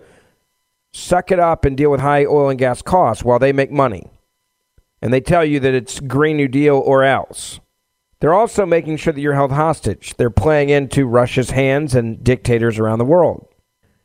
suck 0.93 1.31
it 1.31 1.39
up 1.39 1.65
and 1.65 1.77
deal 1.77 1.91
with 1.91 2.01
high 2.01 2.25
oil 2.25 2.49
and 2.49 2.59
gas 2.59 2.83
costs 2.83 3.23
while 3.23 3.39
they 3.39 3.53
make 3.53 3.71
money. 3.71 4.11
And 5.03 5.13
they 5.13 5.21
tell 5.21 5.45
you 5.45 5.61
that 5.61 5.75
it's 5.75 6.01
Green 6.01 6.37
New 6.37 6.49
Deal 6.49 6.77
or 6.77 7.05
else. 7.05 7.61
They're 8.21 8.35
also 8.35 8.65
making 8.65 8.97
sure 8.97 9.13
that 9.13 9.21
you're 9.21 9.35
held 9.35 9.53
hostage. 9.53 10.15
They're 10.17 10.31
playing 10.31 10.71
into 10.71 11.07
Russia's 11.07 11.51
hands 11.51 11.95
and 11.95 12.25
dictators 12.25 12.79
around 12.79 12.99
the 12.99 13.05
world. 13.05 13.47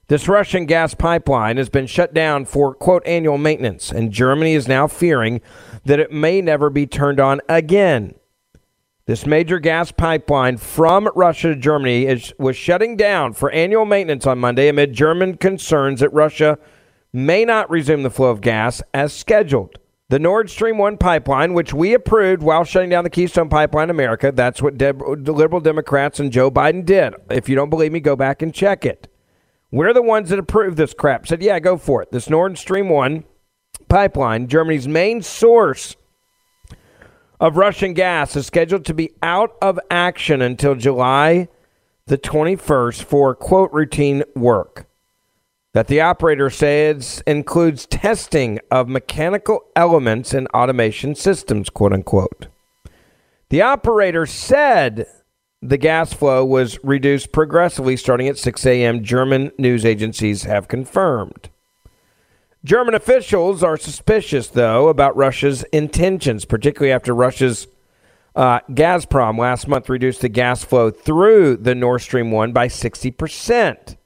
This 0.08 0.28
Russian 0.28 0.66
gas 0.66 0.94
pipeline 0.94 1.56
has 1.56 1.70
been 1.70 1.88
shut 1.88 2.14
down 2.14 2.44
for, 2.44 2.74
quote, 2.74 3.02
annual 3.06 3.38
maintenance, 3.38 3.92
and 3.92 4.12
Germany 4.12 4.54
is 4.54 4.68
now 4.68 4.86
fearing 4.86 5.40
that 5.86 6.02
it 6.02 6.12
may 6.12 6.42
never 6.42 6.70
be 6.70 6.86
turned 6.86 7.22
on 7.22 7.40
again. 7.48 8.16
This 9.06 9.26
major 9.26 9.58
gas 9.60 9.92
pipeline 9.92 10.58
from 10.58 11.10
Russia 11.16 11.54
to 11.54 11.56
Germany 11.56 12.08
is, 12.08 12.34
was 12.38 12.58
shutting 12.58 12.98
down 12.98 13.32
for 13.32 13.50
annual 13.52 13.86
maintenance 13.86 14.28
on 14.28 14.38
Monday 14.38 14.68
amid 14.68 14.92
German 14.92 15.38
concerns 15.38 16.02
that 16.02 16.14
Russia 16.14 16.60
may 17.14 17.46
not 17.46 17.70
resume 17.70 18.04
the 18.04 18.10
flow 18.10 18.30
of 18.30 18.42
gas 18.42 18.82
as 18.94 19.14
scheduled. 19.14 19.78
The 20.12 20.20
Nord 20.20 20.50
Stream 20.50 20.78
1 20.78 20.98
pipeline, 20.98 21.54
which 21.54 21.74
we 21.74 21.94
approved 21.94 22.44
while 22.44 22.66
shutting 22.66 22.90
down 22.90 23.06
the 23.06 23.10
Keystone 23.10 23.48
Pipeline 23.48 23.90
America, 23.90 24.34
that's 24.34 24.62
what 24.62 24.78
De- 24.78 24.92
liberal 24.92 25.62
Democrats 25.62 26.20
and 26.20 26.34
Joe 26.34 26.52
Biden 26.52 26.86
did. 26.86 27.14
If 27.30 27.48
you 27.48 27.56
don't 27.56 27.70
believe 27.70 27.94
me, 27.94 28.02
go 28.02 28.18
back 28.18 28.42
and 28.42 28.54
check 28.54 28.86
it. 28.86 29.08
We're 29.72 29.94
the 29.94 30.02
ones 30.02 30.28
that 30.28 30.38
approved 30.38 30.76
this 30.76 30.94
crap. 30.94 31.28
Said, 31.28 31.42
yeah, 31.42 31.60
go 31.60 31.78
for 31.78 32.02
it. 32.02 32.12
This 32.12 32.30
Nord 32.30 32.58
Stream 32.58 32.90
1 32.90 33.24
pipeline, 33.88 34.50
Germany's 34.50 34.86
main 34.86 35.22
source 35.22 35.96
of 37.40 37.56
Russian 37.56 37.94
gas, 37.94 38.36
is 38.36 38.46
scheduled 38.46 38.84
to 38.88 38.94
be 38.94 39.12
out 39.24 39.56
of 39.62 39.80
action 39.90 40.42
until 40.42 40.76
July 40.76 41.48
the 42.08 42.18
21st 42.18 43.02
for, 43.04 43.34
quote, 43.34 43.72
routine 43.72 44.26
work 44.36 44.91
that 45.74 45.88
the 45.88 46.02
operator 46.02 46.50
says 46.50 47.24
includes 47.26 47.86
testing 47.86 48.60
of 48.70 48.90
mechanical 48.90 49.64
elements 49.76 50.34
and 50.34 50.48
automation 50.50 51.16
systems, 51.16 51.70
quote 51.70 51.94
unquote. 51.94 52.48
The 53.50 53.62
operator 53.62 54.26
said 54.26 55.08
the 55.62 55.78
gas 55.78 56.14
flow 56.14 56.44
was 56.44 56.84
reduced 56.84 57.32
progressively 57.32 57.96
starting 57.96 58.28
at 58.28 58.38
6 58.38 58.66
a.m., 58.66 59.04
German 59.04 59.52
news 59.58 59.86
agencies 59.86 60.44
have 60.44 60.68
confirmed. 60.68 61.50
German 62.64 62.94
officials 62.94 63.64
are 63.64 63.78
suspicious, 63.78 64.48
though, 64.48 64.88
about 64.88 65.16
Russia's 65.16 65.64
intentions, 65.72 66.46
particularly 66.46 66.92
after 66.92 67.14
Russia's 67.14 67.68
uh, 68.36 68.60
Gazprom 68.70 69.38
last 69.38 69.68
month 69.68 69.90
reduced 69.90 70.22
the 70.22 70.30
gas 70.30 70.64
flow 70.64 70.92
through 70.92 71.58
the 71.58 71.76
Nord 71.76 72.02
Stream 72.02 72.32
1 72.32 72.54
by 72.54 72.68
60 72.68 73.12
percent. 73.12 73.98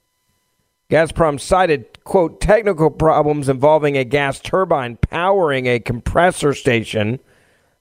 Gazprom 0.90 1.40
cited, 1.40 2.04
quote, 2.04 2.40
technical 2.40 2.92
problems 2.92 3.50
involving 3.50 3.98
a 3.98 4.04
gas 4.04 4.40
turbine 4.40 4.98
powering 4.98 5.66
a 5.66 5.80
compressor 5.80 6.54
station 6.54 7.20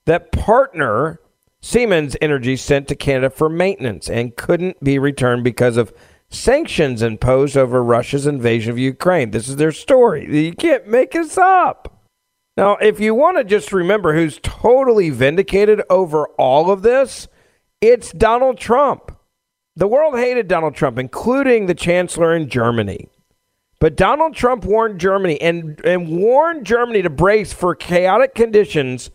that 0.05 0.31
partner 0.31 1.19
Siemens 1.61 2.15
Energy 2.21 2.55
sent 2.55 2.87
to 2.87 2.95
Canada 2.95 3.29
for 3.29 3.49
maintenance 3.49 4.09
and 4.09 4.35
couldn't 4.35 4.83
be 4.83 4.99
returned 4.99 5.43
because 5.43 5.77
of 5.77 5.93
sanctions 6.29 7.01
imposed 7.01 7.57
over 7.57 7.83
Russia's 7.83 8.27
invasion 8.27 8.71
of 8.71 8.77
Ukraine. 8.77 9.31
This 9.31 9.47
is 9.47 9.55
their 9.55 9.71
story. 9.71 10.45
You 10.45 10.53
can't 10.53 10.87
make 10.87 11.11
this 11.11 11.37
up. 11.37 12.03
Now, 12.57 12.77
if 12.77 12.99
you 12.99 13.13
want 13.13 13.37
to 13.37 13.43
just 13.43 13.73
remember 13.73 14.13
who's 14.13 14.39
totally 14.41 15.09
vindicated 15.09 15.81
over 15.89 16.27
all 16.37 16.71
of 16.71 16.83
this, 16.83 17.27
it's 17.81 18.11
Donald 18.11 18.57
Trump. 18.57 19.14
The 19.75 19.87
world 19.87 20.17
hated 20.17 20.47
Donald 20.47 20.75
Trump, 20.75 20.97
including 20.97 21.65
the 21.65 21.75
chancellor 21.75 22.35
in 22.35 22.49
Germany. 22.49 23.09
But 23.79 23.97
Donald 23.97 24.33
Trump 24.33 24.63
warned 24.63 24.99
Germany 24.99 25.39
and, 25.41 25.83
and 25.83 26.07
warned 26.07 26.65
Germany 26.65 27.01
to 27.01 27.09
brace 27.09 27.51
for 27.51 27.75
chaotic 27.75 28.33
conditions 28.33 29.11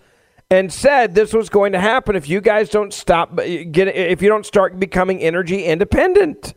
and 0.51 0.73
said 0.73 1.15
this 1.15 1.33
was 1.33 1.49
going 1.49 1.73
to 1.73 1.81
happen 1.81 2.17
if 2.17 2.29
you 2.29 2.41
guys 2.41 2.69
don't 2.69 2.93
stop 2.93 3.39
uh, 3.39 3.45
get 3.71 3.89
if 3.89 4.21
you 4.21 4.29
don't 4.29 4.45
start 4.45 4.79
becoming 4.79 5.21
energy 5.21 5.65
independent. 5.65 6.55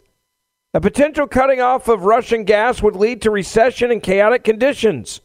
A 0.73 0.81
potential 0.81 1.27
cutting 1.27 1.61
off 1.61 1.87
of 1.87 2.03
Russian 2.03 2.43
gas 2.43 2.81
would 2.81 2.95
lead 2.95 3.21
to 3.21 3.31
recession 3.31 3.91
and 3.91 4.01
chaotic 4.01 4.43
conditions. 4.43 5.21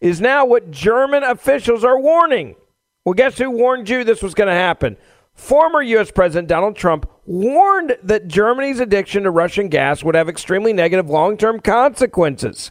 Is 0.00 0.20
now 0.20 0.44
what 0.44 0.70
German 0.70 1.22
officials 1.22 1.84
are 1.84 1.98
warning. 1.98 2.56
Well, 3.04 3.14
guess 3.14 3.38
who 3.38 3.50
warned 3.50 3.88
you 3.88 4.04
this 4.04 4.22
was 4.22 4.34
going 4.34 4.48
to 4.48 4.54
happen? 4.54 4.96
Former 5.34 5.82
U.S. 5.82 6.10
President 6.10 6.48
Donald 6.48 6.76
Trump 6.76 7.10
warned 7.24 7.96
that 8.02 8.28
Germany's 8.28 8.80
addiction 8.80 9.24
to 9.24 9.30
Russian 9.30 9.68
gas 9.68 10.04
would 10.04 10.14
have 10.14 10.28
extremely 10.28 10.72
negative 10.72 11.08
long 11.08 11.36
term 11.36 11.60
consequences. 11.60 12.70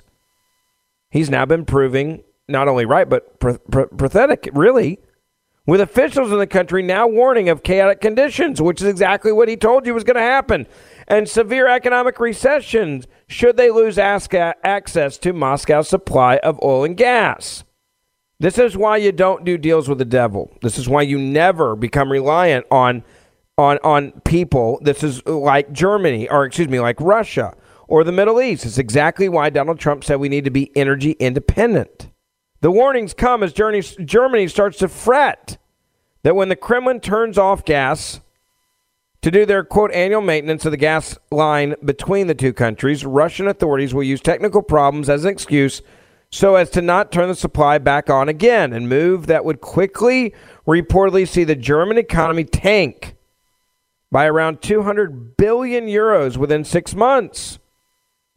He's 1.10 1.30
now 1.30 1.46
been 1.46 1.66
proving 1.66 2.24
not 2.48 2.68
only 2.68 2.86
right, 2.86 3.10
but 3.10 3.40
pr- 3.40 3.58
pr- 3.70 3.96
pathetic, 3.98 4.50
really, 4.54 5.00
with 5.66 5.82
officials 5.82 6.32
in 6.32 6.40
the 6.40 6.48
country 6.48 6.82
now 6.82 7.08
warning 7.08 7.50
of 7.50 7.64
chaotic 7.64 8.02
conditions, 8.02 8.62
which 8.62 8.82
is 8.82 8.88
exactly 8.88 9.32
what 9.32 9.50
he 9.50 9.58
told 9.58 9.86
you 9.86 9.94
was 9.94 10.04
going 10.04 10.16
to 10.16 10.22
happen, 10.22 10.68
and 11.08 11.28
severe 11.28 11.68
economic 11.68 12.20
recessions 12.20 13.08
should 13.28 13.58
they 13.58 13.70
lose 13.70 13.98
access 13.98 15.18
to 15.18 15.34
Moscow's 15.34 15.88
supply 15.88 16.38
of 16.38 16.60
oil 16.64 16.84
and 16.84 16.98
gas. 16.98 17.64
This 18.42 18.58
is 18.58 18.76
why 18.76 18.98
you 18.98 19.12
don't 19.12 19.46
do 19.46 19.56
deals 19.56 19.88
with 19.88 20.00
the 20.00 20.06
devil. 20.06 20.52
This 20.64 20.80
is 20.80 20.90
why 20.90 21.04
you 21.04 21.20
never 21.20 21.76
become 21.76 22.12
reliant 22.12 22.66
on 22.72 23.04
on 23.56 23.78
on 23.84 24.14
people. 24.22 24.80
This 24.82 25.04
is 25.04 25.24
like 25.28 25.72
Germany 25.72 26.28
or 26.28 26.46
excuse 26.46 26.68
me, 26.68 26.80
like 26.80 27.00
Russia 27.00 27.56
or 27.88 28.04
the 28.04 28.12
Middle 28.12 28.42
East. 28.42 28.66
It's 28.66 28.80
exactly 28.80 29.30
why 29.30 29.52
Donald 29.52 29.78
Trump 29.78 30.04
said 30.04 30.16
we 30.16 30.28
need 30.28 30.46
to 30.46 30.50
be 30.50 30.76
energy 30.76 31.12
independent. 31.20 32.10
The 32.62 32.72
warnings 32.72 33.14
come 33.14 33.44
as 33.44 33.54
Germany 33.54 34.48
starts 34.48 34.80
to 34.80 34.88
fret 34.88 35.60
that 36.24 36.36
when 36.36 36.50
the 36.50 36.56
Kremlin 36.56 37.00
turns 37.00 37.38
off 37.38 37.64
gas 37.64 38.22
to 39.22 39.30
do 39.30 39.46
their 39.46 39.64
quote 39.64 39.92
annual 39.92 40.22
maintenance 40.22 40.66
of 40.66 40.72
the 40.72 40.78
gas 40.78 41.16
line 41.30 41.76
between 41.86 42.26
the 42.26 42.34
two 42.34 42.54
countries, 42.54 43.06
Russian 43.06 43.48
authorities 43.48 43.94
will 43.94 44.02
use 44.02 44.20
technical 44.20 44.64
problems 44.64 45.10
as 45.10 45.26
an 45.26 45.32
excuse 45.32 45.84
so 46.32 46.56
as 46.56 46.70
to 46.72 46.82
not 46.82 47.12
turn 47.12 47.28
the 47.28 47.36
supply 47.36 47.78
back 47.78 48.10
on 48.10 48.30
again, 48.30 48.72
and 48.72 48.88
move 48.88 49.28
that 49.28 49.44
would 49.44 49.60
quickly 49.60 50.34
reportedly 50.66 51.28
see 51.28 51.44
the 51.44 51.56
German 51.56 51.98
economy 51.98 52.46
tank 52.46 53.16
by 54.12 54.26
around 54.26 54.62
200 54.62 55.36
billion 55.38 55.88
euros 55.88 56.38
within 56.38 56.64
six 56.64 56.96
months. 56.96 57.60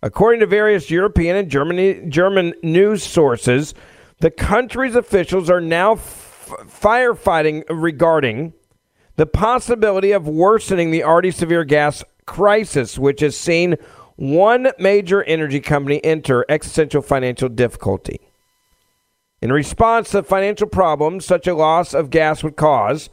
According 0.03 0.41
to 0.41 0.47
various 0.47 0.91
European 0.91 1.37
and 1.37 1.49
Germany, 1.49 2.07
German 2.09 2.53
news 2.63 3.03
sources, 3.03 3.75
the 4.21 4.31
country's 4.31 4.95
officials 4.95 5.49
are 5.49 5.61
now 5.61 5.93
f- 5.93 6.57
firefighting 6.67 7.65
regarding 7.69 8.53
the 9.17 9.27
possibility 9.27 10.13
of 10.13 10.27
worsening 10.27 10.91
the 10.91 11.05
already 11.05 11.31
severe 11.31 11.65
gas 11.65 12.05
crisis, 12.27 12.99
which 12.99 13.21
has 13.21 13.37
seen 13.37 13.77
one 14.17 14.71
major 14.79 15.23
energy 15.25 15.61
company 15.61 16.05
enter 16.05 16.45
existential 16.49 17.03
financial 17.03 17.49
difficulty. 17.49 18.21
In 19.41 19.53
response 19.53 20.11
to 20.11 20.23
financial 20.23 20.67
problems 20.67 21.27
such 21.27 21.47
a 21.47 21.55
loss 21.55 21.93
of 21.93 22.11
gas 22.11 22.43
would 22.43 22.57
cause, 22.57 23.11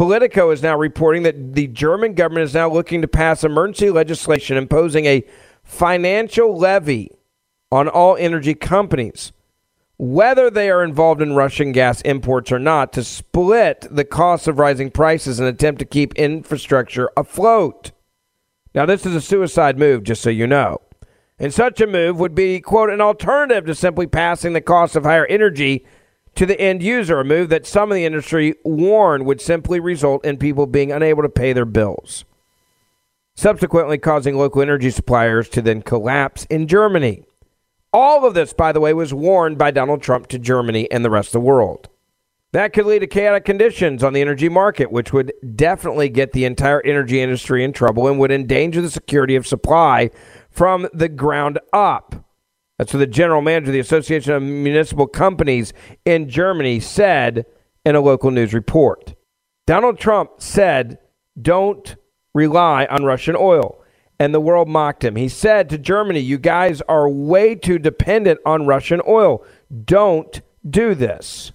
Politico 0.00 0.50
is 0.50 0.62
now 0.62 0.76
reporting 0.76 1.24
that 1.24 1.54
the 1.54 1.66
German 1.66 2.14
government 2.14 2.44
is 2.44 2.54
now 2.54 2.70
looking 2.70 3.02
to 3.02 3.08
pass 3.08 3.44
emergency 3.44 3.90
legislation 3.90 4.56
imposing 4.56 5.04
a 5.04 5.24
financial 5.62 6.56
levy 6.56 7.10
on 7.70 7.88
all 7.88 8.16
energy 8.16 8.54
companies, 8.54 9.32
whether 9.98 10.50
they 10.50 10.70
are 10.70 10.82
involved 10.82 11.20
in 11.20 11.34
Russian 11.34 11.72
gas 11.72 12.00
imports 12.00 12.50
or 12.50 12.58
not, 12.58 12.92
to 12.94 13.04
split 13.04 13.86
the 13.90 14.04
cost 14.04 14.48
of 14.48 14.58
rising 14.58 14.90
prices 14.90 15.38
and 15.38 15.48
attempt 15.48 15.78
to 15.80 15.84
keep 15.84 16.14
infrastructure 16.14 17.10
afloat. 17.16 17.92
Now, 18.74 18.86
this 18.86 19.04
is 19.04 19.14
a 19.14 19.20
suicide 19.20 19.78
move, 19.78 20.04
just 20.04 20.22
so 20.22 20.30
you 20.30 20.46
know. 20.46 20.80
And 21.38 21.52
such 21.52 21.80
a 21.80 21.86
move 21.86 22.20
would 22.20 22.34
be, 22.34 22.60
quote, 22.60 22.90
an 22.90 23.00
alternative 23.00 23.64
to 23.66 23.74
simply 23.74 24.06
passing 24.06 24.52
the 24.52 24.60
cost 24.60 24.94
of 24.94 25.04
higher 25.04 25.26
energy 25.26 25.86
to 26.34 26.46
the 26.46 26.60
end 26.60 26.82
user, 26.82 27.18
a 27.18 27.24
move 27.24 27.48
that 27.48 27.66
some 27.66 27.90
of 27.90 27.96
the 27.96 28.04
industry 28.04 28.54
warned 28.64 29.26
would 29.26 29.40
simply 29.40 29.80
result 29.80 30.24
in 30.24 30.36
people 30.36 30.66
being 30.66 30.92
unable 30.92 31.22
to 31.22 31.28
pay 31.28 31.52
their 31.52 31.64
bills, 31.64 32.24
subsequently 33.34 33.98
causing 33.98 34.36
local 34.36 34.62
energy 34.62 34.90
suppliers 34.90 35.48
to 35.48 35.62
then 35.62 35.82
collapse 35.82 36.44
in 36.44 36.68
Germany. 36.68 37.24
All 37.92 38.24
of 38.24 38.34
this, 38.34 38.52
by 38.52 38.70
the 38.70 38.80
way, 38.80 38.92
was 38.92 39.12
warned 39.12 39.58
by 39.58 39.72
Donald 39.72 40.02
Trump 40.02 40.28
to 40.28 40.38
Germany 40.38 40.88
and 40.92 41.04
the 41.04 41.10
rest 41.10 41.30
of 41.30 41.32
the 41.32 41.40
world. 41.40 41.88
That 42.52 42.72
could 42.72 42.86
lead 42.86 43.00
to 43.00 43.06
chaotic 43.06 43.44
conditions 43.44 44.02
on 44.02 44.12
the 44.12 44.20
energy 44.20 44.48
market, 44.48 44.90
which 44.90 45.12
would 45.12 45.32
definitely 45.54 46.08
get 46.08 46.32
the 46.32 46.44
entire 46.44 46.82
energy 46.82 47.20
industry 47.20 47.62
in 47.62 47.72
trouble 47.72 48.08
and 48.08 48.18
would 48.18 48.32
endanger 48.32 48.82
the 48.82 48.90
security 48.90 49.36
of 49.36 49.46
supply 49.46 50.10
from 50.50 50.88
the 50.92 51.08
ground 51.08 51.60
up. 51.72 52.24
That's 52.76 52.92
what 52.92 52.98
the 52.98 53.06
general 53.06 53.40
manager 53.40 53.68
of 53.68 53.74
the 53.74 53.78
Association 53.78 54.32
of 54.32 54.42
Municipal 54.42 55.06
Companies 55.06 55.72
in 56.04 56.28
Germany 56.28 56.80
said 56.80 57.46
in 57.84 57.94
a 57.94 58.00
local 58.00 58.32
news 58.32 58.52
report. 58.52 59.14
Donald 59.66 59.98
Trump 59.98 60.30
said, 60.38 60.98
Don't 61.40 61.94
rely 62.34 62.86
on 62.86 63.04
Russian 63.04 63.36
oil. 63.36 63.76
And 64.18 64.34
the 64.34 64.40
world 64.40 64.68
mocked 64.68 65.04
him. 65.04 65.16
He 65.16 65.28
said 65.28 65.70
to 65.70 65.78
Germany, 65.78 66.20
You 66.20 66.36
guys 66.36 66.82
are 66.82 67.08
way 67.08 67.54
too 67.54 67.78
dependent 67.78 68.40
on 68.44 68.66
Russian 68.66 69.00
oil. 69.06 69.44
Don't 69.84 70.42
do 70.68 70.94
this. 70.94 71.52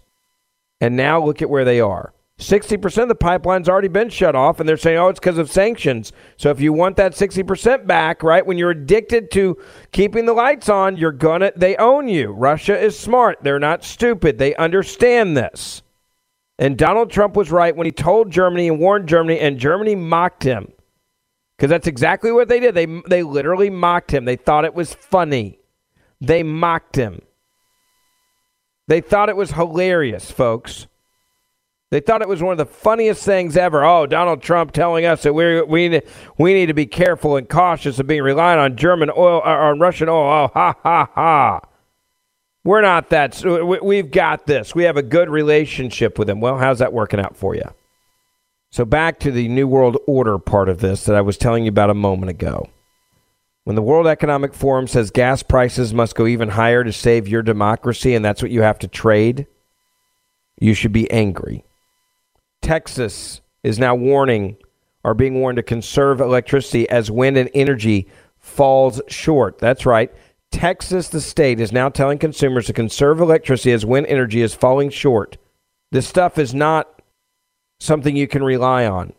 And 0.81 0.95
now 0.95 1.23
look 1.23 1.41
at 1.41 1.49
where 1.49 1.65
they 1.65 1.79
are. 1.79 2.13
60% 2.37 3.03
of 3.03 3.07
the 3.07 3.15
pipeline's 3.15 3.69
already 3.69 3.87
been 3.87 4.09
shut 4.09 4.35
off, 4.35 4.59
and 4.59 4.67
they're 4.67 4.75
saying, 4.75 4.97
oh, 4.97 5.07
it's 5.07 5.19
because 5.19 5.37
of 5.37 5.49
sanctions. 5.49 6.11
So 6.35 6.49
if 6.49 6.59
you 6.59 6.73
want 6.73 6.97
that 6.97 7.13
60% 7.13 7.87
back, 7.87 8.23
right, 8.23 8.45
when 8.45 8.57
you're 8.57 8.71
addicted 8.71 9.31
to 9.31 9.57
keeping 9.93 10.25
the 10.25 10.33
lights 10.33 10.67
on, 10.67 10.97
you're 10.97 11.13
going 11.13 11.41
to, 11.41 11.53
they 11.55 11.77
own 11.77 12.09
you. 12.09 12.31
Russia 12.31 12.77
is 12.77 12.99
smart. 12.99 13.39
They're 13.41 13.57
not 13.57 13.85
stupid. 13.85 14.37
They 14.37 14.53
understand 14.55 15.37
this. 15.37 15.81
And 16.59 16.77
Donald 16.77 17.09
Trump 17.09 17.37
was 17.37 17.51
right 17.51 17.75
when 17.75 17.85
he 17.85 17.91
told 17.91 18.31
Germany 18.31 18.67
and 18.67 18.79
warned 18.79 19.07
Germany, 19.07 19.39
and 19.39 19.57
Germany 19.57 19.95
mocked 19.95 20.43
him. 20.43 20.73
Because 21.57 21.69
that's 21.69 21.87
exactly 21.87 22.33
what 22.33 22.49
they 22.49 22.59
did. 22.59 22.75
They, 22.75 22.85
they 23.07 23.23
literally 23.23 23.69
mocked 23.69 24.13
him. 24.13 24.25
They 24.25 24.35
thought 24.35 24.65
it 24.65 24.75
was 24.75 24.93
funny. 24.93 25.59
They 26.19 26.43
mocked 26.43 26.97
him. 26.97 27.21
They 28.87 29.01
thought 29.01 29.29
it 29.29 29.37
was 29.37 29.51
hilarious, 29.51 30.29
folks. 30.29 30.87
They 31.91 31.99
thought 31.99 32.21
it 32.21 32.27
was 32.27 32.41
one 32.41 32.51
of 32.51 32.57
the 32.57 32.65
funniest 32.65 33.23
things 33.23 33.55
ever. 33.55 33.85
Oh, 33.85 34.05
Donald 34.05 34.41
Trump 34.41 34.71
telling 34.71 35.05
us 35.05 35.23
that 35.23 35.33
we 35.33 35.61
we 35.61 36.01
we 36.37 36.53
need 36.53 36.65
to 36.65 36.73
be 36.73 36.85
careful 36.85 37.37
and 37.37 37.47
cautious 37.47 37.99
of 37.99 38.07
being 38.07 38.23
reliant 38.23 38.59
on 38.59 38.75
German 38.75 39.09
oil 39.11 39.37
or 39.37 39.47
uh, 39.47 39.69
on 39.71 39.79
Russian 39.79 40.09
oil. 40.09 40.29
Oh, 40.29 40.51
ha 40.53 40.75
ha 40.83 41.09
ha. 41.13 41.61
We're 42.63 42.81
not 42.81 43.11
that. 43.11 43.43
We've 43.83 44.09
got 44.09 44.47
this. 44.47 44.73
We 44.73 44.83
have 44.83 44.97
a 44.97 45.03
good 45.03 45.29
relationship 45.29 46.17
with 46.17 46.27
them. 46.27 46.41
Well, 46.41 46.57
how's 46.57 46.79
that 46.79 46.91
working 46.91 47.19
out 47.19 47.37
for 47.37 47.55
you? 47.55 47.69
So 48.71 48.83
back 48.83 49.19
to 49.19 49.31
the 49.31 49.47
New 49.47 49.67
World 49.67 49.97
Order 50.07 50.39
part 50.39 50.67
of 50.67 50.79
this 50.79 51.05
that 51.05 51.15
I 51.15 51.21
was 51.21 51.37
telling 51.37 51.65
you 51.65 51.69
about 51.69 51.91
a 51.91 51.93
moment 51.93 52.31
ago. 52.31 52.67
When 53.65 53.75
the 53.75 53.81
World 53.81 54.05
Economic 54.05 54.53
Forum 54.53 54.85
says 54.85 55.09
gas 55.09 55.41
prices 55.41 55.91
must 55.91 56.15
go 56.15 56.27
even 56.27 56.49
higher 56.49 56.83
to 56.83 56.93
save 56.93 57.27
your 57.27 57.41
democracy 57.41 58.13
and 58.13 58.23
that's 58.23 58.43
what 58.43 58.51
you 58.51 58.61
have 58.61 58.77
to 58.79 58.87
trade, 58.87 59.47
you 60.59 60.75
should 60.75 60.93
be 60.93 61.09
angry. 61.09 61.65
Texas 62.61 63.41
is 63.63 63.79
now 63.79 63.95
warning 63.95 64.57
or 65.03 65.15
being 65.15 65.39
warned 65.41 65.55
to 65.55 65.63
conserve 65.63 66.21
electricity 66.21 66.87
as 66.89 67.09
wind 67.09 67.37
and 67.37 67.49
energy 67.55 68.07
falls 68.37 69.01
short. 69.07 69.57
That's 69.57 69.85
right. 69.85 70.13
Texas, 70.51 71.09
the 71.09 71.19
state, 71.19 71.59
is 71.59 71.71
now 71.71 71.89
telling 71.89 72.19
consumers 72.19 72.67
to 72.67 72.73
conserve 72.73 73.19
electricity 73.19 73.71
as 73.71 73.83
wind 73.83 74.05
energy 74.05 74.43
is 74.43 74.53
falling 74.53 74.91
short. 74.91 75.37
This 75.91 76.07
stuff 76.07 76.37
is 76.37 76.53
not 76.53 77.01
something 77.79 78.15
you 78.15 78.27
can 78.27 78.43
rely 78.43 78.85
on. 78.85 79.13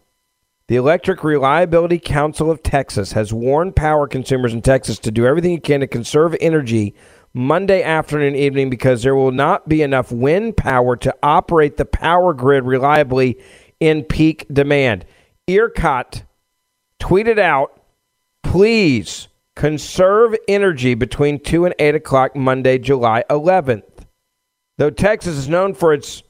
The 0.69 0.75
Electric 0.75 1.23
Reliability 1.23 2.01
Council 2.01 2.51
of 2.51 2.61
Texas 2.61 3.13
has 3.13 3.33
warned 3.33 3.77
power 3.77 4.09
consumers 4.09 4.53
in 4.53 4.63
Texas 4.63 4.99
to 4.99 5.13
do 5.13 5.25
everything 5.25 5.53
you 5.53 5.61
can 5.61 5.79
to 5.79 5.87
conserve 5.87 6.35
energy 6.41 6.93
Monday 7.33 7.85
afternoon 7.85 8.29
and 8.29 8.37
evening 8.37 8.69
because 8.69 9.05
there 9.05 9.15
will 9.15 9.31
not 9.31 9.69
be 9.69 9.83
enough 9.83 10.11
wind 10.11 10.57
power 10.57 10.97
to 10.97 11.15
operate 11.23 11.77
the 11.77 11.85
power 11.85 12.35
grid 12.35 12.65
reliably 12.65 13.39
in 13.79 14.03
peak 14.03 14.45
demand. 14.53 15.05
ERCOT 15.47 16.25
tweeted 16.99 17.39
out, 17.39 17.81
please 18.43 19.29
conserve 19.55 20.35
energy 20.49 20.95
between 20.95 21.39
2 21.39 21.67
and 21.67 21.77
8 21.79 21.95
o'clock 21.95 22.35
Monday, 22.35 22.77
July 22.79 23.23
11th. 23.31 23.85
Though 24.79 24.91
Texas 24.91 25.37
is 25.37 25.49
known 25.49 25.75
for 25.75 25.95
its 25.95 26.25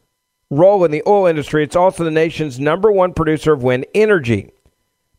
role 0.50 0.84
in 0.84 0.90
the 0.90 1.02
oil 1.06 1.26
industry, 1.26 1.62
it's 1.62 1.76
also 1.76 2.04
the 2.04 2.10
nation's 2.10 2.60
number 2.60 2.90
one 2.90 3.12
producer 3.12 3.52
of 3.52 3.62
wind 3.62 3.86
energy. 3.94 4.50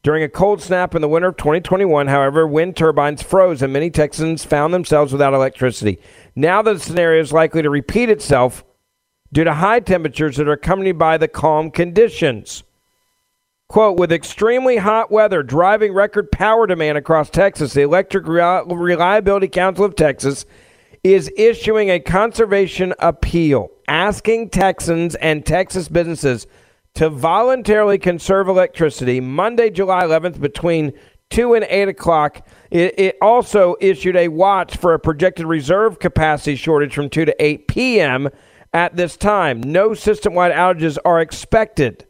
During 0.03 0.23
a 0.23 0.29
cold 0.29 0.61
snap 0.61 0.95
in 0.95 1.01
the 1.01 1.09
winter 1.09 1.29
of 1.29 1.37
2021, 1.37 2.07
however, 2.07 2.47
wind 2.47 2.77
turbines 2.77 3.21
froze 3.21 3.61
and 3.61 3.73
many 3.73 3.89
Texans 3.89 4.45
found 4.45 4.73
themselves 4.73 5.11
without 5.11 5.33
electricity. 5.33 5.99
Now 6.35 6.61
the 6.61 6.79
scenario 6.79 7.21
is 7.21 7.33
likely 7.33 7.61
to 7.61 7.69
repeat 7.69 8.09
itself 8.09 8.63
due 9.33 9.43
to 9.43 9.55
high 9.55 9.81
temperatures 9.81 10.37
that 10.37 10.47
are 10.47 10.53
accompanied 10.53 10.97
by 10.97 11.17
the 11.17 11.27
calm 11.27 11.71
conditions. 11.71 12.63
Quote, 13.67 13.99
with 13.99 14.13
extremely 14.13 14.77
hot 14.77 15.11
weather 15.11 15.43
driving 15.43 15.93
record 15.93 16.31
power 16.31 16.67
demand 16.67 16.97
across 16.97 17.29
Texas, 17.29 17.73
the 17.73 17.81
Electric 17.81 18.25
Reliability 18.25 19.49
Council 19.49 19.83
of 19.83 19.95
Texas 19.95 20.45
is 21.03 21.29
issuing 21.35 21.91
a 21.91 21.99
conservation 21.99 22.93
appeal 22.99 23.69
asking 23.87 24.49
Texans 24.49 25.15
and 25.15 25.45
Texas 25.45 25.87
businesses 25.87 26.47
to 26.95 27.09
voluntarily 27.09 27.97
conserve 27.97 28.47
electricity 28.47 29.19
Monday, 29.19 29.69
July 29.69 30.03
11th 30.03 30.39
between 30.39 30.93
2 31.29 31.53
and 31.53 31.65
8 31.69 31.89
o'clock. 31.89 32.47
It, 32.71 32.99
it, 32.99 33.17
also 33.21 33.75
issued 33.79 34.15
a 34.15 34.29
watch 34.29 34.77
for 34.77 34.93
a 34.93 34.99
projected 34.99 35.45
reserve 35.45 35.99
capacity 35.99 36.55
shortage 36.55 36.95
from 36.95 37.09
2 37.09 37.25
to 37.25 37.43
8 37.43 37.67
p.m. 37.67 38.29
at 38.73 38.95
this 38.95 39.15
time. 39.17 39.61
No 39.61 39.93
system 39.93 40.33
wide 40.33 40.53
outages 40.53 40.97
are 41.05 41.21
expected. 41.21 42.07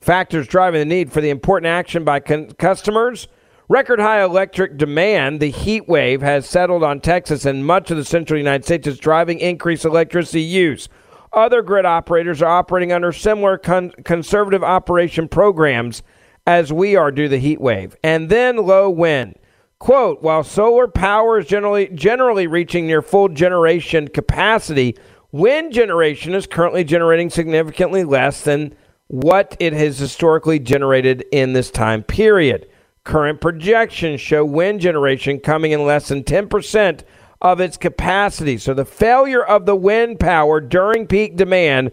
Factors 0.00 0.46
driving 0.46 0.80
the 0.80 0.84
need 0.84 1.12
for 1.12 1.20
the 1.20 1.30
important 1.30 1.66
action 1.68 2.04
by 2.04 2.20
con- 2.20 2.50
customers. 2.52 3.26
Record 3.74 3.98
high 3.98 4.22
electric 4.22 4.76
demand, 4.76 5.40
the 5.40 5.50
heat 5.50 5.88
wave 5.88 6.22
has 6.22 6.48
settled 6.48 6.84
on 6.84 7.00
Texas 7.00 7.44
and 7.44 7.66
much 7.66 7.90
of 7.90 7.96
the 7.96 8.04
central 8.04 8.38
United 8.38 8.64
States 8.64 8.86
is 8.86 9.00
driving 9.00 9.40
increased 9.40 9.84
electricity 9.84 10.42
use. 10.42 10.88
Other 11.32 11.60
grid 11.60 11.84
operators 11.84 12.40
are 12.40 12.58
operating 12.58 12.92
under 12.92 13.10
similar 13.10 13.58
con- 13.58 13.90
conservative 14.04 14.62
operation 14.62 15.26
programs 15.26 16.04
as 16.46 16.72
we 16.72 16.94
are 16.94 17.10
due 17.10 17.24
to 17.24 17.30
the 17.30 17.38
heat 17.38 17.60
wave. 17.60 17.96
And 18.04 18.30
then 18.30 18.58
low 18.58 18.88
wind. 18.88 19.40
Quote, 19.80 20.22
while 20.22 20.44
solar 20.44 20.86
power 20.86 21.40
is 21.40 21.46
generally 21.46 21.88
generally 21.88 22.46
reaching 22.46 22.86
near 22.86 23.02
full 23.02 23.28
generation 23.28 24.06
capacity, 24.06 24.96
wind 25.32 25.72
generation 25.72 26.32
is 26.32 26.46
currently 26.46 26.84
generating 26.84 27.28
significantly 27.28 28.04
less 28.04 28.42
than 28.42 28.76
what 29.08 29.56
it 29.58 29.72
has 29.72 29.98
historically 29.98 30.60
generated 30.60 31.24
in 31.32 31.54
this 31.54 31.72
time 31.72 32.04
period. 32.04 32.68
Current 33.04 33.40
projections 33.40 34.20
show 34.20 34.44
wind 34.44 34.80
generation 34.80 35.38
coming 35.38 35.72
in 35.72 35.84
less 35.84 36.08
than 36.08 36.24
10% 36.24 37.02
of 37.42 37.60
its 37.60 37.76
capacity. 37.76 38.56
So 38.56 38.72
the 38.72 38.86
failure 38.86 39.44
of 39.44 39.66
the 39.66 39.76
wind 39.76 40.18
power 40.18 40.60
during 40.60 41.06
peak 41.06 41.36
demand 41.36 41.92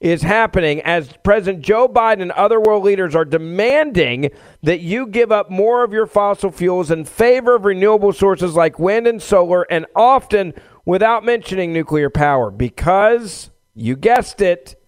is 0.00 0.22
happening 0.22 0.80
as 0.82 1.12
President 1.24 1.64
Joe 1.64 1.88
Biden 1.88 2.22
and 2.22 2.32
other 2.32 2.60
world 2.60 2.84
leaders 2.84 3.14
are 3.14 3.24
demanding 3.24 4.30
that 4.62 4.80
you 4.80 5.06
give 5.06 5.32
up 5.32 5.50
more 5.50 5.84
of 5.84 5.92
your 5.92 6.06
fossil 6.06 6.50
fuels 6.50 6.90
in 6.90 7.04
favor 7.04 7.56
of 7.56 7.64
renewable 7.64 8.12
sources 8.12 8.54
like 8.54 8.78
wind 8.78 9.06
and 9.06 9.22
solar, 9.22 9.62
and 9.70 9.86
often 9.96 10.54
without 10.84 11.24
mentioning 11.24 11.72
nuclear 11.72 12.10
power 12.10 12.50
because, 12.50 13.50
you 13.74 13.96
guessed 13.96 14.40
it, 14.40 14.80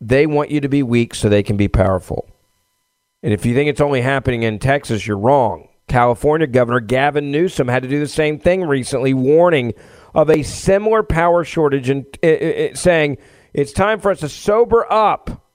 they 0.00 0.26
want 0.26 0.50
you 0.50 0.60
to 0.60 0.68
be 0.68 0.82
weak 0.82 1.14
so 1.14 1.28
they 1.28 1.42
can 1.42 1.56
be 1.56 1.68
powerful. 1.68 2.28
And 3.22 3.32
if 3.32 3.46
you 3.46 3.54
think 3.54 3.68
it's 3.68 3.80
only 3.80 4.00
happening 4.00 4.42
in 4.42 4.58
Texas, 4.58 5.06
you're 5.06 5.18
wrong. 5.18 5.68
California 5.88 6.46
Governor 6.46 6.80
Gavin 6.80 7.30
Newsom 7.30 7.68
had 7.68 7.82
to 7.82 7.88
do 7.88 8.00
the 8.00 8.08
same 8.08 8.38
thing 8.38 8.64
recently, 8.64 9.14
warning 9.14 9.74
of 10.14 10.30
a 10.30 10.42
similar 10.42 11.02
power 11.02 11.44
shortage 11.44 11.88
and 11.88 12.06
uh, 12.22 12.26
uh, 12.26 12.74
saying 12.74 13.18
it's 13.52 13.72
time 13.72 14.00
for 14.00 14.10
us 14.10 14.20
to 14.20 14.28
sober 14.28 14.90
up 14.90 15.46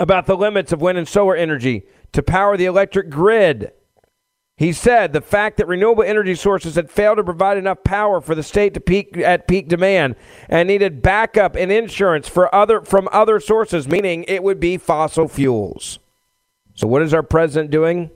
about 0.00 0.26
the 0.26 0.36
limits 0.36 0.72
of 0.72 0.80
wind 0.80 0.98
and 0.98 1.08
solar 1.08 1.36
energy 1.36 1.84
to 2.12 2.22
power 2.22 2.56
the 2.56 2.64
electric 2.64 3.10
grid. 3.10 3.72
He 4.56 4.72
said 4.72 5.12
the 5.12 5.20
fact 5.20 5.56
that 5.56 5.66
renewable 5.66 6.04
energy 6.04 6.36
sources 6.36 6.76
had 6.76 6.90
failed 6.90 7.18
to 7.18 7.24
provide 7.24 7.58
enough 7.58 7.82
power 7.82 8.20
for 8.20 8.34
the 8.34 8.42
state 8.42 8.72
to 8.74 8.80
peak 8.80 9.16
at 9.16 9.48
peak 9.48 9.68
demand 9.68 10.14
and 10.48 10.68
needed 10.68 11.02
backup 11.02 11.56
and 11.56 11.72
insurance 11.72 12.28
for 12.28 12.54
other 12.54 12.80
from 12.82 13.08
other 13.10 13.40
sources, 13.40 13.88
meaning 13.88 14.24
it 14.28 14.42
would 14.42 14.60
be 14.60 14.78
fossil 14.78 15.26
fuels. 15.26 15.98
So 16.74 16.86
what 16.86 17.02
is 17.02 17.14
our 17.14 17.22
president 17.22 17.70
doing? 17.70 18.10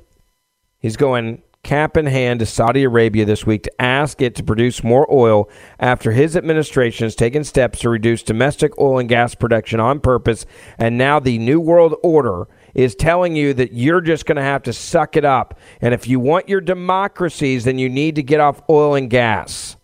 He's 0.78 0.96
going 0.96 1.42
cap 1.62 1.96
in 1.96 2.06
hand 2.06 2.40
to 2.40 2.46
Saudi 2.46 2.84
Arabia 2.84 3.24
this 3.24 3.44
week 3.44 3.62
to 3.64 3.82
ask 3.82 4.22
it 4.22 4.34
to 4.36 4.42
produce 4.42 4.82
more 4.82 5.06
oil 5.12 5.48
after 5.78 6.12
his 6.12 6.36
administration 6.36 7.04
has 7.04 7.14
taken 7.14 7.44
steps 7.44 7.80
to 7.80 7.90
reduce 7.90 8.22
domestic 8.22 8.78
oil 8.78 8.98
and 8.98 9.08
gas 9.08 9.34
production 9.34 9.80
on 9.80 10.00
purpose. 10.00 10.46
And 10.78 10.96
now 10.96 11.20
the 11.20 11.38
New 11.38 11.60
World 11.60 11.94
Order 12.02 12.48
is 12.74 12.94
telling 12.94 13.36
you 13.36 13.54
that 13.54 13.72
you're 13.72 14.00
just 14.00 14.24
going 14.24 14.36
to 14.36 14.42
have 14.42 14.62
to 14.64 14.72
suck 14.72 15.16
it 15.16 15.24
up. 15.24 15.58
And 15.80 15.92
if 15.94 16.06
you 16.06 16.20
want 16.20 16.48
your 16.48 16.60
democracies, 16.60 17.64
then 17.64 17.78
you 17.78 17.88
need 17.88 18.14
to 18.16 18.22
get 18.22 18.40
off 18.40 18.62
oil 18.70 18.94
and 18.94 19.10
gas. 19.10 19.76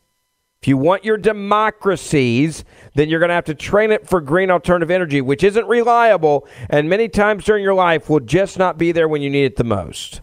If 0.65 0.69
you 0.69 0.79
want 0.79 1.05
your 1.05 1.19
democracies, 1.19 2.65
then 2.95 3.11
you're 3.11 3.21
going 3.21 3.29
to 3.29 3.35
have 3.35 3.45
to 3.45 3.55
train 3.55 3.91
it 3.91 4.09
for 4.09 4.19
green 4.23 4.51
alternative 4.51 4.91
energy, 4.91 5.21
which 5.21 5.45
isn't 5.45 5.67
reliable 5.67 6.49
and 6.71 6.89
many 6.89 7.07
times 7.07 7.45
during 7.45 7.63
your 7.63 7.75
life 7.75 8.09
will 8.09 8.21
just 8.21 8.59
not 8.59 8.79
be 8.79 8.91
there 8.91 9.07
when 9.07 9.21
you 9.21 9.29
need 9.29 9.45
it 9.45 9.57
the 9.57 9.63
most. 9.63 10.23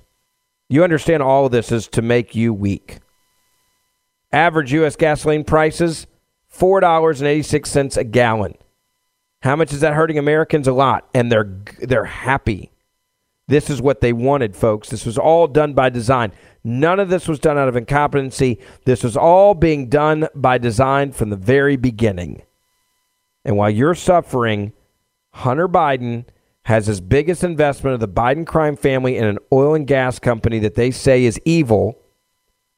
You 0.67 0.83
understand 0.83 1.21
all 1.21 1.45
of 1.45 1.51
this 1.51 1.71
is 1.71 1.87
to 1.89 2.01
make 2.01 2.33
you 2.33 2.55
weak. 2.55 3.01
Average 4.31 4.73
U.S. 4.73 4.95
gasoline 4.95 5.43
prices, 5.43 6.07
$4.86 6.51 7.97
a 7.97 8.03
gallon. 8.03 8.55
How 9.43 9.55
much 9.55 9.71
is 9.71 9.81
that 9.81 9.93
hurting 9.93 10.17
Americans? 10.17 10.67
A 10.67 10.73
lot. 10.73 11.07
And 11.13 11.31
they're, 11.31 11.55
they're 11.83 12.05
happy. 12.05 12.71
This 13.52 13.70
is 13.70 13.82
what 13.82 13.99
they 13.99 14.14
wanted, 14.14 14.56
folks. 14.56 14.88
This 14.88 15.06
was 15.06 15.18
all 15.18 15.45
done 15.45 15.74
by 15.74 15.89
design. 15.89 16.32
None 16.64 17.02
of 17.02 17.10
this 17.10 17.28
was 17.28 17.38
done 17.38 17.58
out 17.58 17.68
of 17.68 17.76
incompetency. 17.76 18.60
This 18.86 19.04
was 19.04 19.18
all 19.18 19.56
being 19.56 19.89
done 19.89 20.30
by 20.34 20.58
design 20.58 21.12
from 21.12 21.32
the 21.32 21.36
very 21.36 21.76
beginning. 21.76 22.43
And 23.43 23.58
while 23.58 23.70
you're 23.70 23.93
suffering, 23.93 24.72
Hunter 25.34 25.68
Biden 25.68 26.24
has 26.62 26.88
his 26.88 27.02
biggest 27.02 27.43
investment 27.43 27.93
of 27.93 27.99
the 27.99 28.08
Biden 28.08 28.47
crime 28.47 28.78
family 28.78 29.18
in 29.18 29.26
an 29.26 29.39
oil 29.52 29.76
and 29.76 29.86
gas 29.86 30.18
company 30.18 30.60
that 30.60 30.76
they 30.76 30.89
say 30.89 31.26
is 31.26 31.38
evil, 31.43 31.99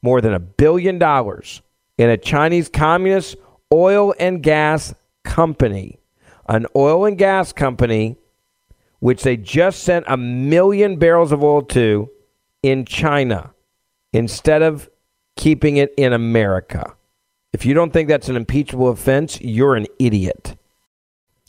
more 0.02 0.20
than 0.20 0.34
a 0.34 0.40
billion 0.40 0.98
dollars 0.98 1.62
in 1.98 2.10
a 2.10 2.16
Chinese 2.16 2.68
communist 2.68 3.36
oil 3.72 4.12
and 4.18 4.42
gas 4.42 4.92
company. 5.22 6.00
An 6.48 6.66
oil 6.74 7.04
and 7.04 7.16
gas 7.16 7.52
company 7.52 8.18
which 9.04 9.22
they 9.22 9.36
just 9.36 9.82
sent 9.82 10.02
a 10.08 10.16
million 10.16 10.96
barrels 10.96 11.30
of 11.30 11.44
oil 11.44 11.60
to 11.60 12.08
in 12.62 12.86
China 12.86 13.52
instead 14.14 14.62
of 14.62 14.88
keeping 15.36 15.76
it 15.76 15.92
in 15.98 16.14
America. 16.14 16.96
If 17.52 17.66
you 17.66 17.74
don't 17.74 17.92
think 17.92 18.08
that's 18.08 18.30
an 18.30 18.36
impeachable 18.36 18.88
offense, 18.88 19.38
you're 19.42 19.76
an 19.76 19.88
idiot. 19.98 20.56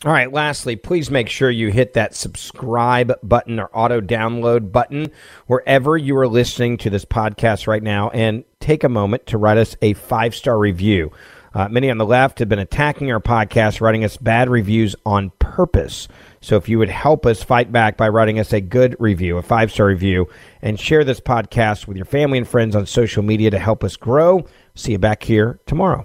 All 0.04 0.12
right, 0.12 0.30
lastly, 0.30 0.76
please 0.76 1.10
make 1.10 1.30
sure 1.30 1.50
you 1.50 1.70
hit 1.70 1.94
that 1.94 2.14
subscribe 2.14 3.14
button 3.22 3.58
or 3.58 3.70
auto 3.72 4.02
download 4.02 4.70
button 4.70 5.10
wherever 5.46 5.96
you 5.96 6.14
are 6.18 6.28
listening 6.28 6.76
to 6.76 6.90
this 6.90 7.06
podcast 7.06 7.66
right 7.66 7.82
now 7.82 8.10
and 8.10 8.44
take 8.60 8.84
a 8.84 8.90
moment 8.90 9.24
to 9.28 9.38
write 9.38 9.56
us 9.56 9.76
a 9.80 9.94
five 9.94 10.34
star 10.34 10.58
review. 10.58 11.10
Uh, 11.56 11.66
many 11.70 11.90
on 11.90 11.96
the 11.96 12.04
left 12.04 12.38
have 12.38 12.50
been 12.50 12.58
attacking 12.58 13.10
our 13.10 13.18
podcast, 13.18 13.80
writing 13.80 14.04
us 14.04 14.18
bad 14.18 14.50
reviews 14.50 14.94
on 15.06 15.30
purpose. 15.38 16.06
So 16.42 16.56
if 16.56 16.68
you 16.68 16.78
would 16.78 16.90
help 16.90 17.24
us 17.24 17.42
fight 17.42 17.72
back 17.72 17.96
by 17.96 18.10
writing 18.10 18.38
us 18.38 18.52
a 18.52 18.60
good 18.60 18.94
review, 18.98 19.38
a 19.38 19.42
five 19.42 19.72
star 19.72 19.86
review, 19.86 20.28
and 20.60 20.78
share 20.78 21.02
this 21.02 21.18
podcast 21.18 21.86
with 21.86 21.96
your 21.96 22.04
family 22.04 22.36
and 22.36 22.46
friends 22.46 22.76
on 22.76 22.84
social 22.84 23.22
media 23.22 23.50
to 23.50 23.58
help 23.58 23.82
us 23.84 23.96
grow, 23.96 24.44
see 24.74 24.92
you 24.92 24.98
back 24.98 25.22
here 25.22 25.58
tomorrow. 25.64 26.04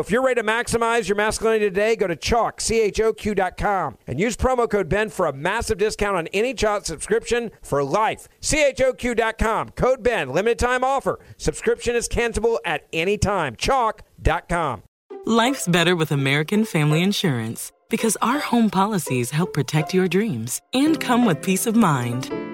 if 0.00 0.10
you're 0.10 0.22
ready 0.24 0.40
to 0.40 0.46
maximize 0.46 1.08
your 1.08 1.16
masculinity 1.16 1.66
today, 1.66 1.94
go 1.94 2.06
to 2.06 2.16
Choq, 2.16 2.60
C-H-O-Q.com, 2.60 3.98
and 4.06 4.18
use 4.18 4.36
promo 4.36 4.68
code 4.68 4.88
BEN 4.88 5.10
for 5.10 5.26
a 5.26 5.32
massive 5.32 5.78
discount 5.78 6.16
on 6.16 6.26
any 6.28 6.54
Choq 6.54 6.84
subscription 6.84 7.50
for 7.62 7.84
life. 7.84 8.28
C-H-O-Q.com, 8.40 9.70
code 9.70 10.02
BEN, 10.02 10.30
limited 10.30 10.58
time 10.58 10.84
offer. 10.84 11.18
Subscription 11.36 11.94
is 11.94 12.08
cancelable 12.08 12.58
at 12.64 12.86
any 12.92 13.18
time. 13.18 13.56
Choq.com. 13.56 14.82
Life's 15.26 15.68
better 15.68 15.96
with 15.96 16.12
American 16.12 16.64
Family 16.64 17.02
Insurance 17.02 17.72
because 17.88 18.16
our 18.20 18.40
home 18.40 18.70
policies 18.70 19.30
help 19.30 19.52
protect 19.52 19.94
your 19.94 20.08
dreams 20.08 20.60
and 20.72 21.00
come 21.00 21.24
with 21.24 21.42
peace 21.42 21.66
of 21.66 21.76
mind. 21.76 22.53